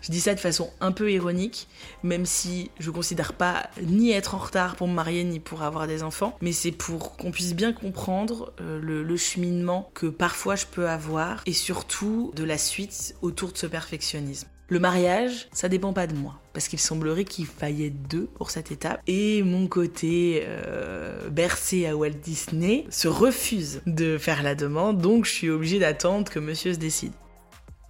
Je 0.00 0.10
dis 0.10 0.20
ça 0.20 0.34
de 0.34 0.40
façon 0.40 0.70
un 0.80 0.92
peu 0.92 1.12
ironique, 1.12 1.68
même 2.02 2.26
si 2.26 2.70
je 2.78 2.90
considère 2.90 3.32
pas 3.32 3.68
ni 3.82 4.12
être 4.12 4.34
en 4.34 4.38
retard 4.38 4.76
pour 4.76 4.88
me 4.88 4.94
marier 4.94 5.24
ni 5.24 5.40
pour 5.40 5.62
avoir 5.62 5.86
des 5.86 6.02
enfants, 6.02 6.36
mais 6.40 6.52
c'est 6.52 6.72
pour 6.72 7.16
qu'on 7.16 7.30
puisse 7.30 7.54
bien 7.54 7.72
comprendre 7.72 8.52
euh, 8.60 8.80
le, 8.80 9.16
cheminement 9.16 9.90
que 9.92 10.06
parfois 10.06 10.56
je 10.56 10.64
peux 10.64 10.88
avoir 10.88 11.42
et 11.44 11.52
surtout 11.52 12.32
de 12.34 12.44
la 12.44 12.56
suite 12.56 13.14
autour 13.20 13.52
de 13.52 13.58
ce 13.58 13.66
perfectionnisme. 13.66 14.48
Le 14.68 14.78
mariage, 14.78 15.48
ça 15.52 15.68
dépend 15.68 15.92
pas 15.92 16.06
de 16.06 16.14
moi, 16.14 16.40
parce 16.52 16.68
qu'il 16.68 16.78
semblerait 16.78 17.24
qu'il 17.24 17.46
faillait 17.46 17.90
deux 17.90 18.26
pour 18.26 18.50
cette 18.50 18.70
étape, 18.70 19.02
et 19.08 19.42
mon 19.42 19.66
côté 19.66 20.44
euh, 20.46 21.28
bercé 21.28 21.86
à 21.86 21.96
Walt 21.96 22.10
Disney 22.22 22.86
se 22.88 23.08
refuse 23.08 23.82
de 23.86 24.16
faire 24.16 24.44
la 24.44 24.54
demande, 24.54 24.98
donc 24.98 25.24
je 25.24 25.32
suis 25.32 25.50
obligée 25.50 25.80
d'attendre 25.80 26.30
que 26.30 26.38
monsieur 26.38 26.72
se 26.72 26.78
décide. 26.78 27.12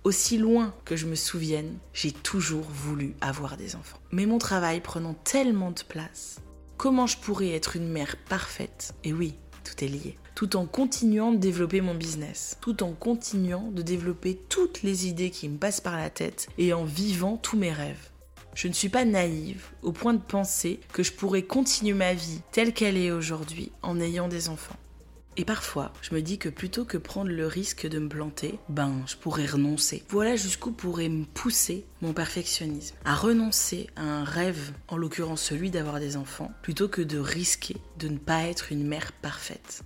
Aussi 0.02 0.38
loin 0.38 0.74
que 0.86 0.96
je 0.96 1.04
me 1.04 1.14
souvienne, 1.14 1.76
j'ai 1.92 2.10
toujours 2.10 2.64
voulu 2.64 3.14
avoir 3.20 3.58
des 3.58 3.76
enfants. 3.76 3.98
Mais 4.12 4.24
mon 4.24 4.38
travail 4.38 4.80
prenant 4.80 5.12
tellement 5.12 5.72
de 5.72 5.82
place, 5.82 6.40
comment 6.78 7.06
je 7.06 7.18
pourrais 7.18 7.50
être 7.50 7.76
une 7.76 7.88
mère 7.88 8.16
parfaite? 8.30 8.94
Et 9.04 9.12
oui, 9.12 9.34
tout 9.62 9.84
est 9.84 9.88
lié. 9.88 10.16
Tout 10.34 10.56
en 10.56 10.64
continuant 10.64 11.32
de 11.32 11.36
développer 11.36 11.82
mon 11.82 11.94
business, 11.94 12.56
tout 12.62 12.82
en 12.82 12.92
continuant 12.92 13.70
de 13.72 13.82
développer 13.82 14.40
toutes 14.48 14.82
les 14.82 15.06
idées 15.06 15.28
qui 15.28 15.50
me 15.50 15.58
passent 15.58 15.82
par 15.82 15.98
la 15.98 16.08
tête 16.08 16.48
et 16.56 16.72
en 16.72 16.84
vivant 16.84 17.36
tous 17.36 17.58
mes 17.58 17.72
rêves. 17.72 18.08
Je 18.54 18.68
ne 18.68 18.72
suis 18.72 18.88
pas 18.88 19.04
naïve 19.04 19.66
au 19.82 19.92
point 19.92 20.14
de 20.14 20.22
penser 20.22 20.80
que 20.94 21.02
je 21.02 21.12
pourrais 21.12 21.42
continuer 21.42 21.92
ma 21.92 22.14
vie 22.14 22.40
telle 22.52 22.72
qu'elle 22.72 22.96
est 22.96 23.10
aujourd'hui 23.10 23.70
en 23.82 24.00
ayant 24.00 24.28
des 24.28 24.48
enfants. 24.48 24.79
Et 25.36 25.44
parfois, 25.44 25.92
je 26.02 26.14
me 26.14 26.22
dis 26.22 26.38
que 26.38 26.48
plutôt 26.48 26.84
que 26.84 26.98
prendre 26.98 27.30
le 27.30 27.46
risque 27.46 27.86
de 27.86 27.98
me 27.98 28.08
planter, 28.08 28.58
ben, 28.68 29.02
je 29.06 29.16
pourrais 29.16 29.46
renoncer. 29.46 30.02
Voilà 30.08 30.36
jusqu'où 30.36 30.72
pourrait 30.72 31.08
me 31.08 31.24
pousser 31.24 31.86
mon 32.02 32.12
perfectionnisme. 32.12 32.96
À 33.04 33.14
renoncer 33.14 33.88
à 33.96 34.02
un 34.02 34.24
rêve, 34.24 34.72
en 34.88 34.96
l'occurrence 34.96 35.42
celui 35.42 35.70
d'avoir 35.70 36.00
des 36.00 36.16
enfants, 36.16 36.52
plutôt 36.62 36.88
que 36.88 37.02
de 37.02 37.18
risquer 37.18 37.76
de 37.98 38.08
ne 38.08 38.18
pas 38.18 38.44
être 38.44 38.72
une 38.72 38.86
mère 38.86 39.12
parfaite. 39.12 39.82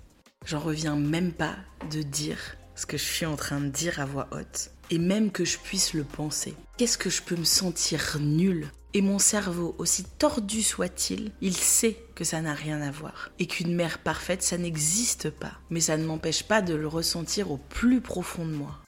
J'en 0.47 0.61
reviens 0.61 0.97
même 0.97 1.33
pas 1.33 1.57
de 1.91 2.03
dire 2.03 2.57
ce 2.75 2.87
que 2.87 2.97
je 2.97 3.05
suis 3.05 3.27
en 3.27 3.37
train 3.37 3.61
de 3.61 3.69
dire 3.69 4.01
à 4.01 4.07
voix 4.07 4.29
haute. 4.33 4.71
Et 4.91 4.99
même 4.99 5.31
que 5.31 5.45
je 5.45 5.59
puisse 5.59 5.95
le 5.95 6.05
penser. 6.05 6.55
Qu'est-ce 6.77 6.99
que 6.99 7.11
je 7.11 7.23
peux 7.23 7.37
me 7.37 7.45
sentir 7.45 8.19
nulle? 8.21 8.71
Et 8.95 9.03
mon 9.03 9.19
cerveau, 9.19 9.75
aussi 9.79 10.05
tordu 10.05 10.63
soit-il, 10.63 11.33
il 11.41 11.57
sait 11.57 11.99
que 12.15 12.23
ça 12.23 12.41
n'a 12.41 12.55
rien 12.55 12.81
à 12.81 12.93
voir. 12.93 13.33
Et 13.41 13.47
qu'une 13.47 13.75
mère 13.75 13.99
parfaite, 13.99 14.43
ça 14.45 14.57
n'existe 14.57 15.31
pas. 15.31 15.55
Mais 15.69 15.81
ça 15.81 15.97
ne 15.97 16.05
m'empêche 16.05 16.45
pas 16.45 16.63
de 16.63 16.75
le 16.75 16.87
ressentir 16.87 17.51
au 17.51 17.59
plus 17.59 18.01
profond 18.01 18.47
de 18.47 18.53
moi. 18.53 18.79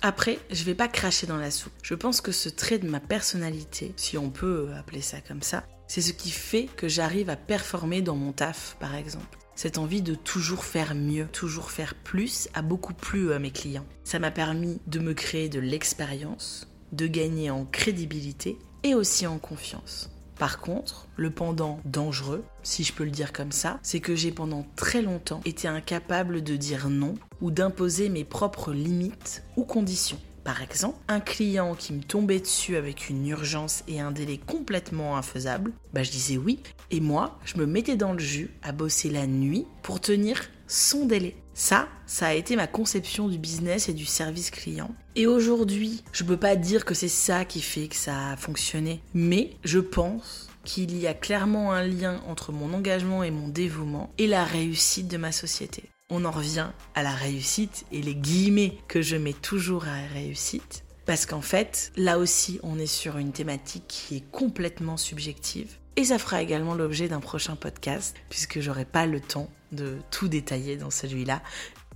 Après, 0.00 0.38
je 0.50 0.64
vais 0.64 0.74
pas 0.74 0.88
cracher 0.88 1.26
dans 1.26 1.36
la 1.36 1.50
soupe. 1.50 1.72
Je 1.82 1.94
pense 1.94 2.22
que 2.22 2.32
ce 2.32 2.48
trait 2.48 2.78
de 2.78 2.88
ma 2.88 3.00
personnalité, 3.00 3.92
si 3.96 4.16
on 4.16 4.30
peut 4.30 4.70
appeler 4.76 5.02
ça 5.02 5.20
comme 5.20 5.42
ça, 5.42 5.64
c'est 5.86 6.02
ce 6.02 6.12
qui 6.14 6.30
fait 6.30 6.64
que 6.64 6.88
j'arrive 6.88 7.28
à 7.28 7.36
performer 7.36 8.00
dans 8.00 8.16
mon 8.16 8.32
taf, 8.32 8.76
par 8.80 8.94
exemple. 8.94 9.38
Cette 9.54 9.78
envie 9.78 10.02
de 10.02 10.14
toujours 10.14 10.64
faire 10.64 10.94
mieux, 10.94 11.26
toujours 11.26 11.70
faire 11.70 11.94
plus, 11.94 12.48
a 12.54 12.62
beaucoup 12.62 12.94
plu 12.94 13.32
à 13.32 13.38
mes 13.38 13.50
clients. 13.52 13.86
Ça 14.02 14.18
m'a 14.18 14.30
permis 14.30 14.80
de 14.86 14.98
me 14.98 15.14
créer 15.14 15.48
de 15.48 15.60
l'expérience, 15.60 16.66
de 16.94 17.06
gagner 17.06 17.50
en 17.50 17.64
crédibilité 17.64 18.58
et 18.82 18.94
aussi 18.94 19.26
en 19.26 19.38
confiance. 19.38 20.10
Par 20.38 20.60
contre, 20.60 21.06
le 21.16 21.30
pendant 21.30 21.80
dangereux, 21.84 22.44
si 22.62 22.82
je 22.82 22.92
peux 22.92 23.04
le 23.04 23.10
dire 23.10 23.32
comme 23.32 23.52
ça, 23.52 23.78
c'est 23.82 24.00
que 24.00 24.16
j'ai 24.16 24.32
pendant 24.32 24.66
très 24.74 25.00
longtemps 25.00 25.40
été 25.44 25.68
incapable 25.68 26.42
de 26.42 26.56
dire 26.56 26.90
non 26.90 27.14
ou 27.40 27.50
d'imposer 27.50 28.08
mes 28.08 28.24
propres 28.24 28.72
limites 28.72 29.44
ou 29.56 29.64
conditions. 29.64 30.18
Par 30.42 30.60
exemple, 30.60 30.98
un 31.08 31.20
client 31.20 31.74
qui 31.74 31.94
me 31.94 32.02
tombait 32.02 32.40
dessus 32.40 32.76
avec 32.76 33.08
une 33.08 33.26
urgence 33.26 33.82
et 33.88 34.00
un 34.00 34.10
délai 34.10 34.36
complètement 34.36 35.16
infaisable, 35.16 35.72
bah 35.94 36.02
je 36.02 36.10
disais 36.10 36.36
oui, 36.36 36.60
et 36.90 37.00
moi, 37.00 37.38
je 37.46 37.56
me 37.56 37.64
mettais 37.64 37.96
dans 37.96 38.12
le 38.12 38.18
jus 38.18 38.50
à 38.62 38.72
bosser 38.72 39.08
la 39.08 39.26
nuit 39.26 39.66
pour 39.82 40.00
tenir 40.00 40.50
son 40.66 41.06
délai. 41.06 41.36
Ça, 41.54 41.88
ça 42.06 42.26
a 42.26 42.34
été 42.34 42.56
ma 42.56 42.66
conception 42.66 43.28
du 43.28 43.38
business 43.38 43.88
et 43.88 43.92
du 43.92 44.06
service 44.06 44.50
client. 44.50 44.90
Et 45.14 45.26
aujourd'hui, 45.26 46.02
je 46.12 46.24
peux 46.24 46.36
pas 46.36 46.56
dire 46.56 46.84
que 46.84 46.94
c'est 46.94 47.08
ça 47.08 47.44
qui 47.44 47.60
fait 47.60 47.88
que 47.88 47.96
ça 47.96 48.30
a 48.30 48.36
fonctionné, 48.36 49.00
mais 49.14 49.56
je 49.64 49.78
pense 49.78 50.48
qu'il 50.64 50.98
y 50.98 51.06
a 51.06 51.14
clairement 51.14 51.72
un 51.72 51.86
lien 51.86 52.20
entre 52.26 52.52
mon 52.52 52.72
engagement 52.72 53.22
et 53.22 53.30
mon 53.30 53.48
dévouement 53.48 54.10
et 54.18 54.26
la 54.26 54.44
réussite 54.44 55.08
de 55.08 55.16
ma 55.16 55.30
société. 55.30 55.84
On 56.10 56.24
en 56.24 56.30
revient 56.30 56.68
à 56.94 57.02
la 57.02 57.12
réussite 57.12 57.84
et 57.92 58.02
les 58.02 58.14
guillemets 58.14 58.78
que 58.88 59.02
je 59.02 59.16
mets 59.16 59.32
toujours 59.32 59.84
à 59.84 60.12
réussite. 60.12 60.84
Parce 61.06 61.26
qu'en 61.26 61.42
fait, 61.42 61.92
là 61.96 62.18
aussi, 62.18 62.58
on 62.62 62.78
est 62.78 62.86
sur 62.86 63.18
une 63.18 63.32
thématique 63.32 63.84
qui 63.88 64.16
est 64.16 64.30
complètement 64.30 64.96
subjective. 64.96 65.76
Et 65.96 66.04
ça 66.04 66.18
fera 66.18 66.42
également 66.42 66.74
l'objet 66.74 67.08
d'un 67.08 67.20
prochain 67.20 67.56
podcast, 67.56 68.16
puisque 68.28 68.60
j'aurai 68.60 68.84
pas 68.84 69.06
le 69.06 69.20
temps 69.20 69.48
de 69.74 69.98
tout 70.10 70.28
détailler 70.28 70.76
dans 70.76 70.90
celui-là. 70.90 71.42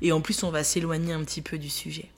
Et 0.01 0.13
en 0.13 0.21
plus, 0.21 0.43
on 0.43 0.51
va 0.51 0.65
s'éloigner 0.65 1.13
un 1.13 1.25
petit 1.25 1.43
peu 1.43 1.59
du 1.59 1.71
sujet. 1.71 2.11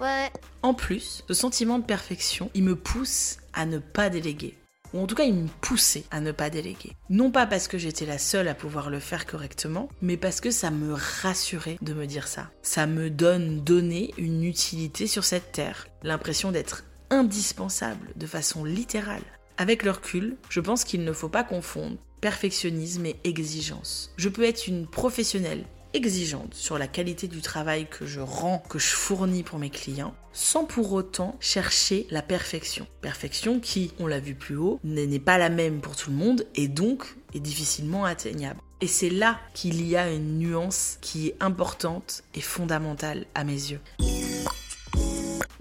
Ouais. 0.00 0.30
En 0.62 0.74
plus, 0.74 1.24
ce 1.28 1.34
sentiment 1.34 1.78
de 1.78 1.84
perfection, 1.84 2.50
il 2.54 2.64
me 2.64 2.76
pousse 2.76 3.38
à 3.52 3.66
ne 3.66 3.78
pas 3.78 4.10
déléguer 4.10 4.56
ou 4.92 5.00
en 5.00 5.06
tout 5.06 5.14
cas 5.14 5.24
il 5.24 5.34
me 5.34 5.48
poussait 5.60 6.04
à 6.10 6.20
ne 6.20 6.32
pas 6.32 6.50
déléguer. 6.50 6.92
Non 7.10 7.30
pas 7.30 7.46
parce 7.46 7.68
que 7.68 7.78
j'étais 7.78 8.06
la 8.06 8.18
seule 8.18 8.48
à 8.48 8.54
pouvoir 8.54 8.90
le 8.90 9.00
faire 9.00 9.26
correctement, 9.26 9.88
mais 10.00 10.16
parce 10.16 10.40
que 10.40 10.50
ça 10.50 10.70
me 10.70 10.94
rassurait 10.94 11.78
de 11.82 11.94
me 11.94 12.06
dire 12.06 12.28
ça. 12.28 12.50
Ça 12.62 12.86
me 12.86 13.10
donne 13.10 13.60
donner 13.60 14.12
une 14.18 14.44
utilité 14.44 15.06
sur 15.06 15.24
cette 15.24 15.52
terre, 15.52 15.88
l'impression 16.02 16.52
d'être 16.52 16.84
indispensable 17.10 18.08
de 18.16 18.26
façon 18.26 18.64
littérale. 18.64 19.22
Avec 19.58 19.82
le 19.82 19.90
recul, 19.90 20.36
je 20.48 20.60
pense 20.60 20.84
qu'il 20.84 21.04
ne 21.04 21.12
faut 21.12 21.28
pas 21.28 21.44
confondre 21.44 21.96
perfectionnisme 22.22 23.04
et 23.04 23.16
exigence. 23.24 24.10
Je 24.16 24.30
peux 24.30 24.44
être 24.44 24.68
une 24.68 24.86
professionnelle 24.86 25.64
exigeante 25.92 26.54
sur 26.54 26.78
la 26.78 26.86
qualité 26.86 27.28
du 27.28 27.42
travail 27.42 27.86
que 27.86 28.06
je 28.06 28.20
rends, 28.20 28.62
que 28.70 28.78
je 28.78 28.94
fournis 28.94 29.42
pour 29.42 29.58
mes 29.58 29.68
clients, 29.68 30.14
sans 30.32 30.64
pour 30.64 30.92
autant 30.92 31.36
chercher 31.40 32.06
la 32.10 32.22
perfection. 32.22 32.86
Perfection 33.02 33.60
qui, 33.60 33.92
on 33.98 34.06
l'a 34.06 34.20
vu 34.20 34.34
plus 34.34 34.56
haut, 34.56 34.80
n'est 34.84 35.18
pas 35.18 35.36
la 35.36 35.50
même 35.50 35.80
pour 35.80 35.96
tout 35.96 36.10
le 36.10 36.16
monde 36.16 36.46
et 36.54 36.68
donc 36.68 37.16
est 37.34 37.40
difficilement 37.40 38.04
atteignable. 38.04 38.60
Et 38.80 38.86
c'est 38.86 39.10
là 39.10 39.38
qu'il 39.52 39.86
y 39.86 39.96
a 39.96 40.10
une 40.10 40.38
nuance 40.38 40.98
qui 41.02 41.28
est 41.28 41.36
importante 41.40 42.24
et 42.34 42.40
fondamentale 42.40 43.26
à 43.34 43.44
mes 43.44 43.52
yeux. 43.52 43.80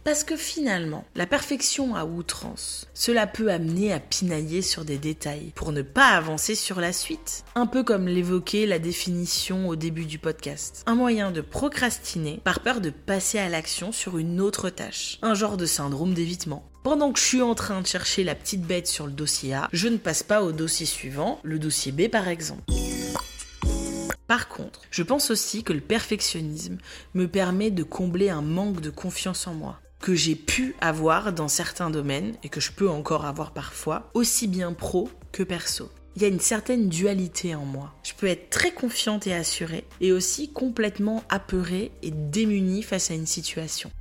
Parce 0.03 0.23
que 0.23 0.35
finalement, 0.35 1.05
la 1.15 1.27
perfection 1.27 1.95
à 1.95 2.05
outrance, 2.05 2.87
cela 2.95 3.27
peut 3.27 3.51
amener 3.51 3.93
à 3.93 3.99
pinailler 3.99 4.63
sur 4.63 4.83
des 4.83 4.97
détails 4.97 5.51
pour 5.53 5.71
ne 5.71 5.83
pas 5.83 6.07
avancer 6.07 6.55
sur 6.55 6.81
la 6.81 6.91
suite. 6.91 7.43
Un 7.53 7.67
peu 7.67 7.83
comme 7.83 8.07
l'évoquait 8.07 8.65
la 8.65 8.79
définition 8.79 9.69
au 9.69 9.75
début 9.75 10.05
du 10.05 10.17
podcast. 10.17 10.83
Un 10.87 10.95
moyen 10.95 11.29
de 11.29 11.41
procrastiner 11.41 12.41
par 12.43 12.61
peur 12.61 12.81
de 12.81 12.89
passer 12.89 13.37
à 13.37 13.47
l'action 13.47 13.91
sur 13.91 14.17
une 14.17 14.41
autre 14.41 14.71
tâche. 14.71 15.19
Un 15.21 15.35
genre 15.35 15.55
de 15.55 15.67
syndrome 15.67 16.15
d'évitement. 16.15 16.67
Pendant 16.83 17.11
que 17.11 17.19
je 17.19 17.25
suis 17.25 17.43
en 17.43 17.53
train 17.53 17.81
de 17.81 17.85
chercher 17.87 18.23
la 18.23 18.33
petite 18.33 18.63
bête 18.63 18.87
sur 18.87 19.05
le 19.05 19.13
dossier 19.13 19.53
A, 19.53 19.69
je 19.71 19.87
ne 19.87 19.97
passe 19.97 20.23
pas 20.23 20.41
au 20.41 20.51
dossier 20.51 20.87
suivant, 20.87 21.39
le 21.43 21.59
dossier 21.59 21.91
B 21.91 22.07
par 22.07 22.27
exemple. 22.27 22.63
Par 24.25 24.47
contre, 24.47 24.81
je 24.89 25.03
pense 25.03 25.29
aussi 25.29 25.63
que 25.63 25.73
le 25.73 25.81
perfectionnisme 25.81 26.77
me 27.13 27.27
permet 27.27 27.69
de 27.69 27.83
combler 27.83 28.29
un 28.29 28.41
manque 28.41 28.81
de 28.81 28.89
confiance 28.89 29.45
en 29.45 29.53
moi 29.53 29.79
que 30.01 30.15
j'ai 30.15 30.35
pu 30.35 30.75
avoir 30.81 31.31
dans 31.31 31.47
certains 31.47 31.89
domaines 31.89 32.35
et 32.43 32.49
que 32.49 32.59
je 32.59 32.71
peux 32.71 32.89
encore 32.89 33.25
avoir 33.25 33.51
parfois, 33.51 34.09
aussi 34.13 34.47
bien 34.47 34.73
pro 34.73 35.09
que 35.31 35.43
perso. 35.43 35.89
Il 36.15 36.21
y 36.21 36.25
a 36.25 36.27
une 36.27 36.41
certaine 36.41 36.89
dualité 36.89 37.55
en 37.55 37.63
moi. 37.65 37.93
Je 38.03 38.13
peux 38.13 38.27
être 38.27 38.49
très 38.49 38.71
confiante 38.71 39.27
et 39.27 39.33
assurée 39.33 39.85
et 40.01 40.11
aussi 40.11 40.51
complètement 40.51 41.23
apeurée 41.29 41.91
et 42.01 42.11
démunie 42.11 42.83
face 42.83 43.11
à 43.11 43.13
une 43.13 43.27
situation. 43.27 43.91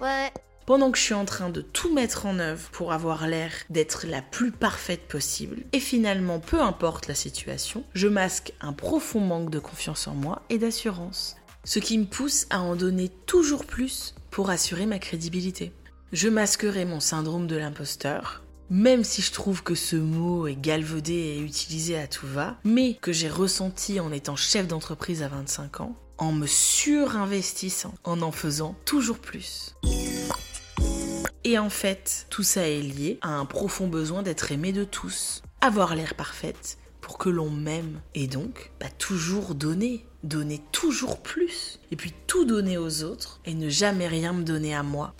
Ouais. 0.00 0.30
Pendant 0.66 0.90
que 0.90 0.98
je 0.98 1.04
suis 1.04 1.14
en 1.14 1.24
train 1.24 1.48
de 1.48 1.60
tout 1.60 1.94
mettre 1.94 2.26
en 2.26 2.38
œuvre 2.38 2.68
pour 2.70 2.92
avoir 2.92 3.28
l'air 3.28 3.52
d'être 3.70 4.06
la 4.06 4.20
plus 4.20 4.50
parfaite 4.50 5.06
possible, 5.06 5.58
et 5.72 5.78
finalement, 5.78 6.40
peu 6.40 6.60
importe 6.60 7.06
la 7.06 7.14
situation, 7.14 7.84
je 7.94 8.08
masque 8.08 8.52
un 8.60 8.72
profond 8.72 9.20
manque 9.20 9.50
de 9.50 9.60
confiance 9.60 10.08
en 10.08 10.14
moi 10.14 10.42
et 10.50 10.58
d'assurance. 10.58 11.36
Ce 11.62 11.78
qui 11.78 11.98
me 11.98 12.04
pousse 12.04 12.46
à 12.50 12.60
en 12.60 12.74
donner 12.74 13.10
toujours 13.26 13.64
plus 13.64 14.15
pour 14.36 14.50
assurer 14.50 14.84
ma 14.84 14.98
crédibilité. 14.98 15.72
Je 16.12 16.28
masquerai 16.28 16.84
mon 16.84 17.00
syndrome 17.00 17.46
de 17.46 17.56
l'imposteur, 17.56 18.44
même 18.68 19.02
si 19.02 19.22
je 19.22 19.32
trouve 19.32 19.62
que 19.62 19.74
ce 19.74 19.96
mot 19.96 20.46
est 20.46 20.60
galvaudé 20.60 21.14
et 21.14 21.40
utilisé 21.40 21.96
à 21.98 22.06
tout 22.06 22.26
va, 22.26 22.58
mais 22.62 22.98
que 23.00 23.12
j'ai 23.12 23.30
ressenti 23.30 23.98
en 23.98 24.12
étant 24.12 24.36
chef 24.36 24.68
d'entreprise 24.68 25.22
à 25.22 25.28
25 25.28 25.80
ans, 25.80 25.96
en 26.18 26.32
me 26.32 26.46
surinvestissant, 26.46 27.94
en 28.04 28.20
en 28.20 28.30
faisant 28.30 28.76
toujours 28.84 29.20
plus. 29.20 29.74
Et 31.44 31.58
en 31.58 31.70
fait, 31.70 32.26
tout 32.28 32.42
ça 32.42 32.68
est 32.68 32.82
lié 32.82 33.18
à 33.22 33.30
un 33.30 33.46
profond 33.46 33.86
besoin 33.86 34.22
d'être 34.22 34.52
aimé 34.52 34.70
de 34.72 34.84
tous, 34.84 35.40
avoir 35.62 35.94
l'air 35.94 36.14
parfaite 36.14 36.76
pour 37.00 37.16
que 37.16 37.30
l'on 37.30 37.48
m'aime, 37.48 38.02
et 38.14 38.26
donc, 38.26 38.72
pas 38.80 38.90
toujours 38.90 39.54
donner, 39.54 40.04
donner 40.26 40.60
toujours 40.72 41.18
plus, 41.22 41.78
et 41.90 41.96
puis 41.96 42.12
tout 42.26 42.44
donner 42.44 42.78
aux 42.78 43.04
autres, 43.04 43.40
et 43.44 43.54
ne 43.54 43.68
jamais 43.68 44.08
rien 44.08 44.32
me 44.32 44.42
donner 44.42 44.74
à 44.74 44.82
moi. 44.82 45.14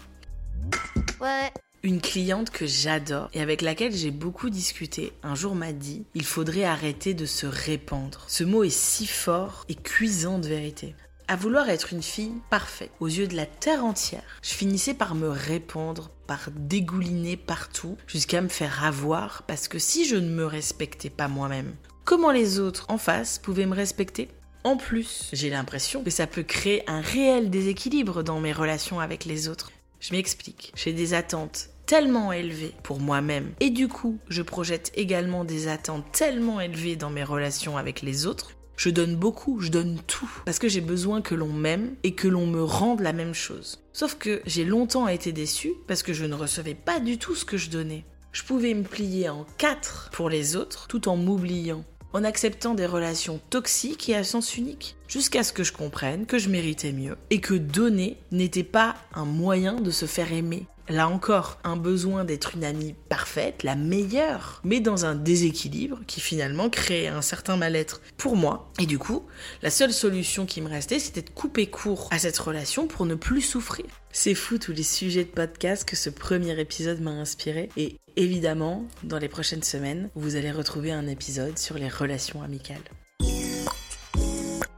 Ouais. 1.21 1.53
Une 1.83 2.01
cliente 2.01 2.51
que 2.51 2.67
j'adore 2.67 3.31
et 3.33 3.41
avec 3.41 3.63
laquelle 3.63 3.95
j'ai 3.95 4.11
beaucoup 4.11 4.51
discuté 4.51 5.13
un 5.23 5.37
jour 5.37 5.55
m'a 5.55 5.73
dit 5.73 6.05
il 6.15 6.25
faudrait 6.25 6.65
arrêter 6.65 7.15
de 7.15 7.27
se 7.27 7.47
répandre. 7.47 8.25
Ce 8.27 8.43
mot 8.43 8.65
est 8.65 8.71
si 8.71 9.07
fort 9.07 9.65
et 9.69 9.77
cuisant 9.77 10.41
de 10.41 10.49
vérité. 10.49 10.97
À 11.29 11.37
vouloir 11.37 11.69
être 11.69 11.93
une 11.93 12.03
fille 12.03 12.33
parfaite 12.51 12.91
aux 12.99 13.07
yeux 13.07 13.29
de 13.29 13.37
la 13.37 13.47
terre 13.47 13.85
entière, 13.85 14.41
je 14.43 14.55
finissais 14.55 14.95
par 14.95 15.15
me 15.15 15.29
répandre, 15.29 16.11
par 16.27 16.51
dégouliner 16.51 17.37
partout 17.37 17.97
jusqu'à 18.09 18.41
me 18.41 18.49
faire 18.49 18.83
avoir 18.85 19.45
parce 19.45 19.69
que 19.69 19.79
si 19.79 20.07
je 20.07 20.17
ne 20.17 20.29
me 20.29 20.45
respectais 20.45 21.11
pas 21.11 21.29
moi-même, 21.29 21.75
comment 22.05 22.33
les 22.33 22.59
autres 22.59 22.87
en 22.89 22.99
face 22.99 23.39
pouvaient 23.39 23.67
me 23.67 23.77
respecter? 23.77 24.29
En 24.67 24.77
plus, 24.77 25.31
j'ai 25.33 25.49
l'impression 25.49 26.03
que 26.03 26.11
ça 26.11 26.27
peut 26.27 26.43
créer 26.43 26.83
un 26.91 27.01
réel 27.01 27.51
déséquilibre 27.51 28.25
dans 28.25 28.41
mes 28.41 28.53
relations 28.53 28.99
avec 28.99 29.25
les 29.25 29.47
autres. 29.47 29.71
Je 30.01 30.13
m'explique. 30.13 30.73
J'ai 30.75 30.93
des 30.93 31.15
attentes 31.15 31.71
tellement 31.87 32.33
élevées 32.33 32.75
pour 32.83 32.99
moi-même 32.99 33.53
et 33.61 33.71
du 33.71 33.87
coup, 33.87 34.19
je 34.29 34.43
projette 34.43 34.91
également 34.97 35.45
des 35.45 35.69
attentes 35.69 36.05
tellement 36.11 36.61
élevées 36.61 36.97
dans 36.97 37.11
mes 37.11 37.23
relations 37.23 37.79
avec 37.79 38.03
les 38.03 38.27
autres. 38.27 38.57
Je 38.77 38.91
donne 38.91 39.15
beaucoup, 39.15 39.61
je 39.61 39.71
donne 39.71 40.01
tout, 40.05 40.31
parce 40.45 40.59
que 40.59 40.69
j'ai 40.69 40.81
besoin 40.81 41.23
que 41.23 41.37
l'on 41.37 41.53
m'aime 41.53 41.95
et 42.03 42.17
que 42.17 42.27
l'on 42.27 42.49
me 42.49 42.65
rende 42.65 43.01
la 43.01 43.13
même 43.13 43.35
chose. 43.35 43.79
Sauf 43.93 44.17
que 44.17 44.43
j'ai 44.47 44.65
longtemps 44.65 45.07
été 45.07 45.31
déçue 45.31 45.75
parce 45.87 46.03
que 46.03 46.13
je 46.13 46.25
ne 46.25 46.35
recevais 46.35 46.75
pas 46.75 46.99
du 46.99 47.19
tout 47.19 47.37
ce 47.37 47.45
que 47.45 47.57
je 47.57 47.71
donnais. 47.71 48.05
Je 48.33 48.43
pouvais 48.43 48.75
me 48.75 48.83
plier 48.83 49.29
en 49.29 49.47
quatre 49.59 50.11
pour 50.13 50.29
les 50.29 50.57
autres 50.57 50.89
tout 50.89 51.09
en 51.09 51.17
m'oubliant 51.17 51.85
en 52.13 52.25
acceptant 52.25 52.75
des 52.75 52.87
relations 52.87 53.41
toxiques 53.51 54.09
et 54.09 54.17
à 54.17 54.25
sens 54.25 54.57
unique, 54.57 54.97
jusqu'à 55.09 55.43
ce 55.43 55.53
que 55.53 55.65
je 55.65 55.73
comprenne 55.73 56.27
que 56.27 56.39
je 56.39 56.49
méritais 56.49 56.93
mieux 56.93 57.17
et 57.31 57.41
que 57.41 57.55
donner 57.55 58.19
n'était 58.33 58.63
pas 58.63 58.95
un 59.15 59.25
moyen 59.25 59.75
de 59.75 59.91
se 59.91 60.07
faire 60.07 60.33
aimer. 60.33 60.67
Là 60.89 61.09
encore, 61.09 61.59
un 61.65 61.77
besoin 61.77 62.25
d'être 62.25 62.55
une 62.55 62.65
amie 62.65 62.95
parfaite, 63.09 63.65
la 63.65 63.75
meilleure, 63.75 64.61
mais 64.63 64.79
dans 64.79 65.05
un 65.05 65.17
déséquilibre 65.17 65.99
qui 66.07 66.21
finalement 66.21 66.71
créait 66.71 67.09
un 67.09 67.23
certain 67.23 67.57
mal-être 67.57 68.01
pour 68.17 68.37
moi. 68.37 68.71
Et 68.79 68.87
du 68.87 68.97
coup, 68.97 69.27
la 69.63 69.71
seule 69.71 69.93
solution 69.93 70.47
qui 70.47 70.61
me 70.61 70.69
restait, 70.69 71.01
c'était 71.01 71.23
de 71.23 71.31
couper 71.31 71.67
court 71.67 72.09
à 72.13 72.21
cette 72.21 72.39
relation 72.39 72.87
pour 72.87 73.05
ne 73.05 73.17
plus 73.17 73.41
souffrir. 73.41 73.87
C'est 74.13 74.35
fou 74.35 74.59
tous 74.59 74.73
les 74.73 74.85
sujets 74.85 75.25
de 75.25 75.31
podcast 75.31 75.85
que 75.85 75.97
ce 75.97 76.09
premier 76.09 76.59
épisode 76.61 77.01
m'a 77.01 77.11
inspiré 77.11 77.69
et 77.77 77.97
évidemment, 78.17 78.87
dans 79.05 79.19
les 79.19 79.29
prochaines 79.29 79.63
semaines, 79.63 80.11
vous 80.15 80.37
allez 80.37 80.51
retrouver 80.51 80.93
un 80.93 81.07
épisode 81.07 81.59
sur 81.59 81.77
les 81.77 81.89
relations 81.89 82.43
amicales. 82.43 82.83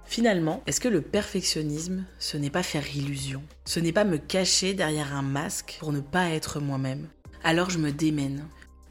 Finalement, 0.05 0.63
est-ce 0.67 0.81
que 0.81 0.89
le 0.89 1.01
perfectionnisme, 1.01 2.05
ce 2.19 2.37
n'est 2.37 2.51
pas 2.51 2.65
faire 2.65 2.97
illusion? 2.97 3.43
Ce 3.65 3.79
n'est 3.79 3.93
pas 3.93 4.05
me 4.05 4.19
cacher 4.19 4.75
derrière 4.75 5.15
un 5.15 5.23
masque 5.23 5.77
pour 5.79 5.93
ne 5.93 6.01
pas 6.01 6.31
être 6.31 6.61
moi-même? 6.61 7.09
Alors 7.45 7.71
je 7.71 7.79
me 7.79 7.93
démène 7.93 8.45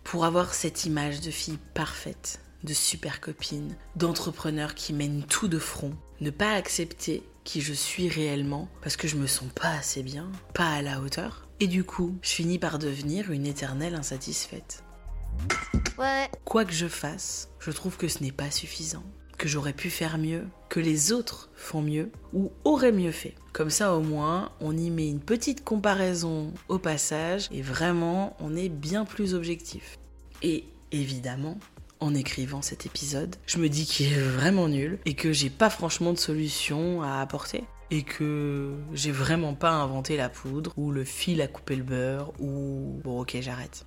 pour 0.06 0.24
avoir 0.24 0.54
cette 0.54 0.86
image 0.86 1.20
de 1.20 1.32
fille 1.32 1.60
parfaite, 1.74 2.40
de 2.64 2.74
super 2.74 3.20
copine, 3.20 3.76
d'entrepreneur 3.98 4.74
qui 4.74 4.94
mène 4.94 5.24
tout 5.24 5.50
de 5.50 5.60
front. 5.60 5.94
Ne 6.22 6.30
pas 6.30 6.54
accepter 6.54 7.24
qui 7.44 7.60
je 7.62 7.74
suis 7.74 8.08
réellement 8.08 8.70
parce 8.82 8.96
que 8.96 9.08
je 9.08 9.18
me 9.18 9.28
sens 9.28 9.50
pas 9.54 9.72
assez 9.72 10.04
bien, 10.04 10.32
pas 10.54 10.70
à 10.70 10.82
la 10.82 11.02
hauteur? 11.02 11.47
Et 11.60 11.68
du 11.68 11.84
coup, 11.84 12.18
je 12.22 12.30
finis 12.30 12.60
par 12.60 12.80
devenir 12.80 13.32
une 13.32 13.46
éternelle 13.46 13.96
insatisfaite. 13.96 14.84
Ouais. 15.98 16.30
Quoi 16.46 16.66
que 16.66 16.74
je 16.74 16.88
fasse, 16.88 17.50
je 17.60 17.72
trouve 17.72 17.98
que 17.98 18.08
ce 18.08 18.24
n'est 18.24 18.32
pas 18.32 18.52
suffisant 18.52 19.04
que 19.38 19.48
j'aurais 19.48 19.74
pu 19.74 19.90
faire 19.90 20.18
mieux, 20.18 20.48
que 20.70 20.80
les 20.80 21.12
autres 21.12 21.50
font 21.56 21.82
mieux 21.82 22.12
ou 22.34 22.52
auraient 22.64 22.92
mieux 22.92 23.12
fait. 23.12 23.36
Comme 23.54 23.70
ça 23.70 23.96
au 23.96 24.02
moins, 24.02 24.52
on 24.60 24.76
y 24.76 24.90
met 24.90 25.08
une 25.08 25.20
petite 25.20 25.64
comparaison 25.64 26.54
au 26.68 26.80
passage 26.80 27.48
et 27.52 27.62
vraiment, 27.62 28.36
on 28.40 28.56
est 28.56 28.70
bien 28.70 29.06
plus 29.06 29.34
objectif. 29.34 29.98
Et 30.42 30.66
évidemment, 30.92 31.58
en 32.00 32.14
écrivant 32.14 32.62
cet 32.62 32.86
épisode. 32.86 33.36
Je 33.46 33.58
me 33.58 33.70
dis 33.70 33.86
qu'il 33.86 34.12
est 34.12 34.20
vraiment 34.20 34.68
nul 34.68 35.00
et 35.06 35.14
que 35.14 35.34
j'ai 35.34 35.50
pas 35.50 35.70
franchement 35.70 36.14
de 36.14 36.20
solution 36.20 37.02
à 37.02 37.22
apporter. 37.22 37.64
Et 37.90 38.04
que 38.04 38.74
j'ai 38.94 39.12
vraiment 39.12 39.54
pas 39.54 39.72
inventé 39.72 40.18
la 40.18 40.28
poudre 40.28 40.74
ou 40.76 40.92
le 40.92 41.06
fil 41.06 41.42
à 41.42 41.48
couper 41.48 41.78
le 41.78 41.84
beurre 41.84 42.34
ou 42.40 43.00
bon 43.04 43.22
ok 43.22 43.38
j'arrête. 43.40 43.86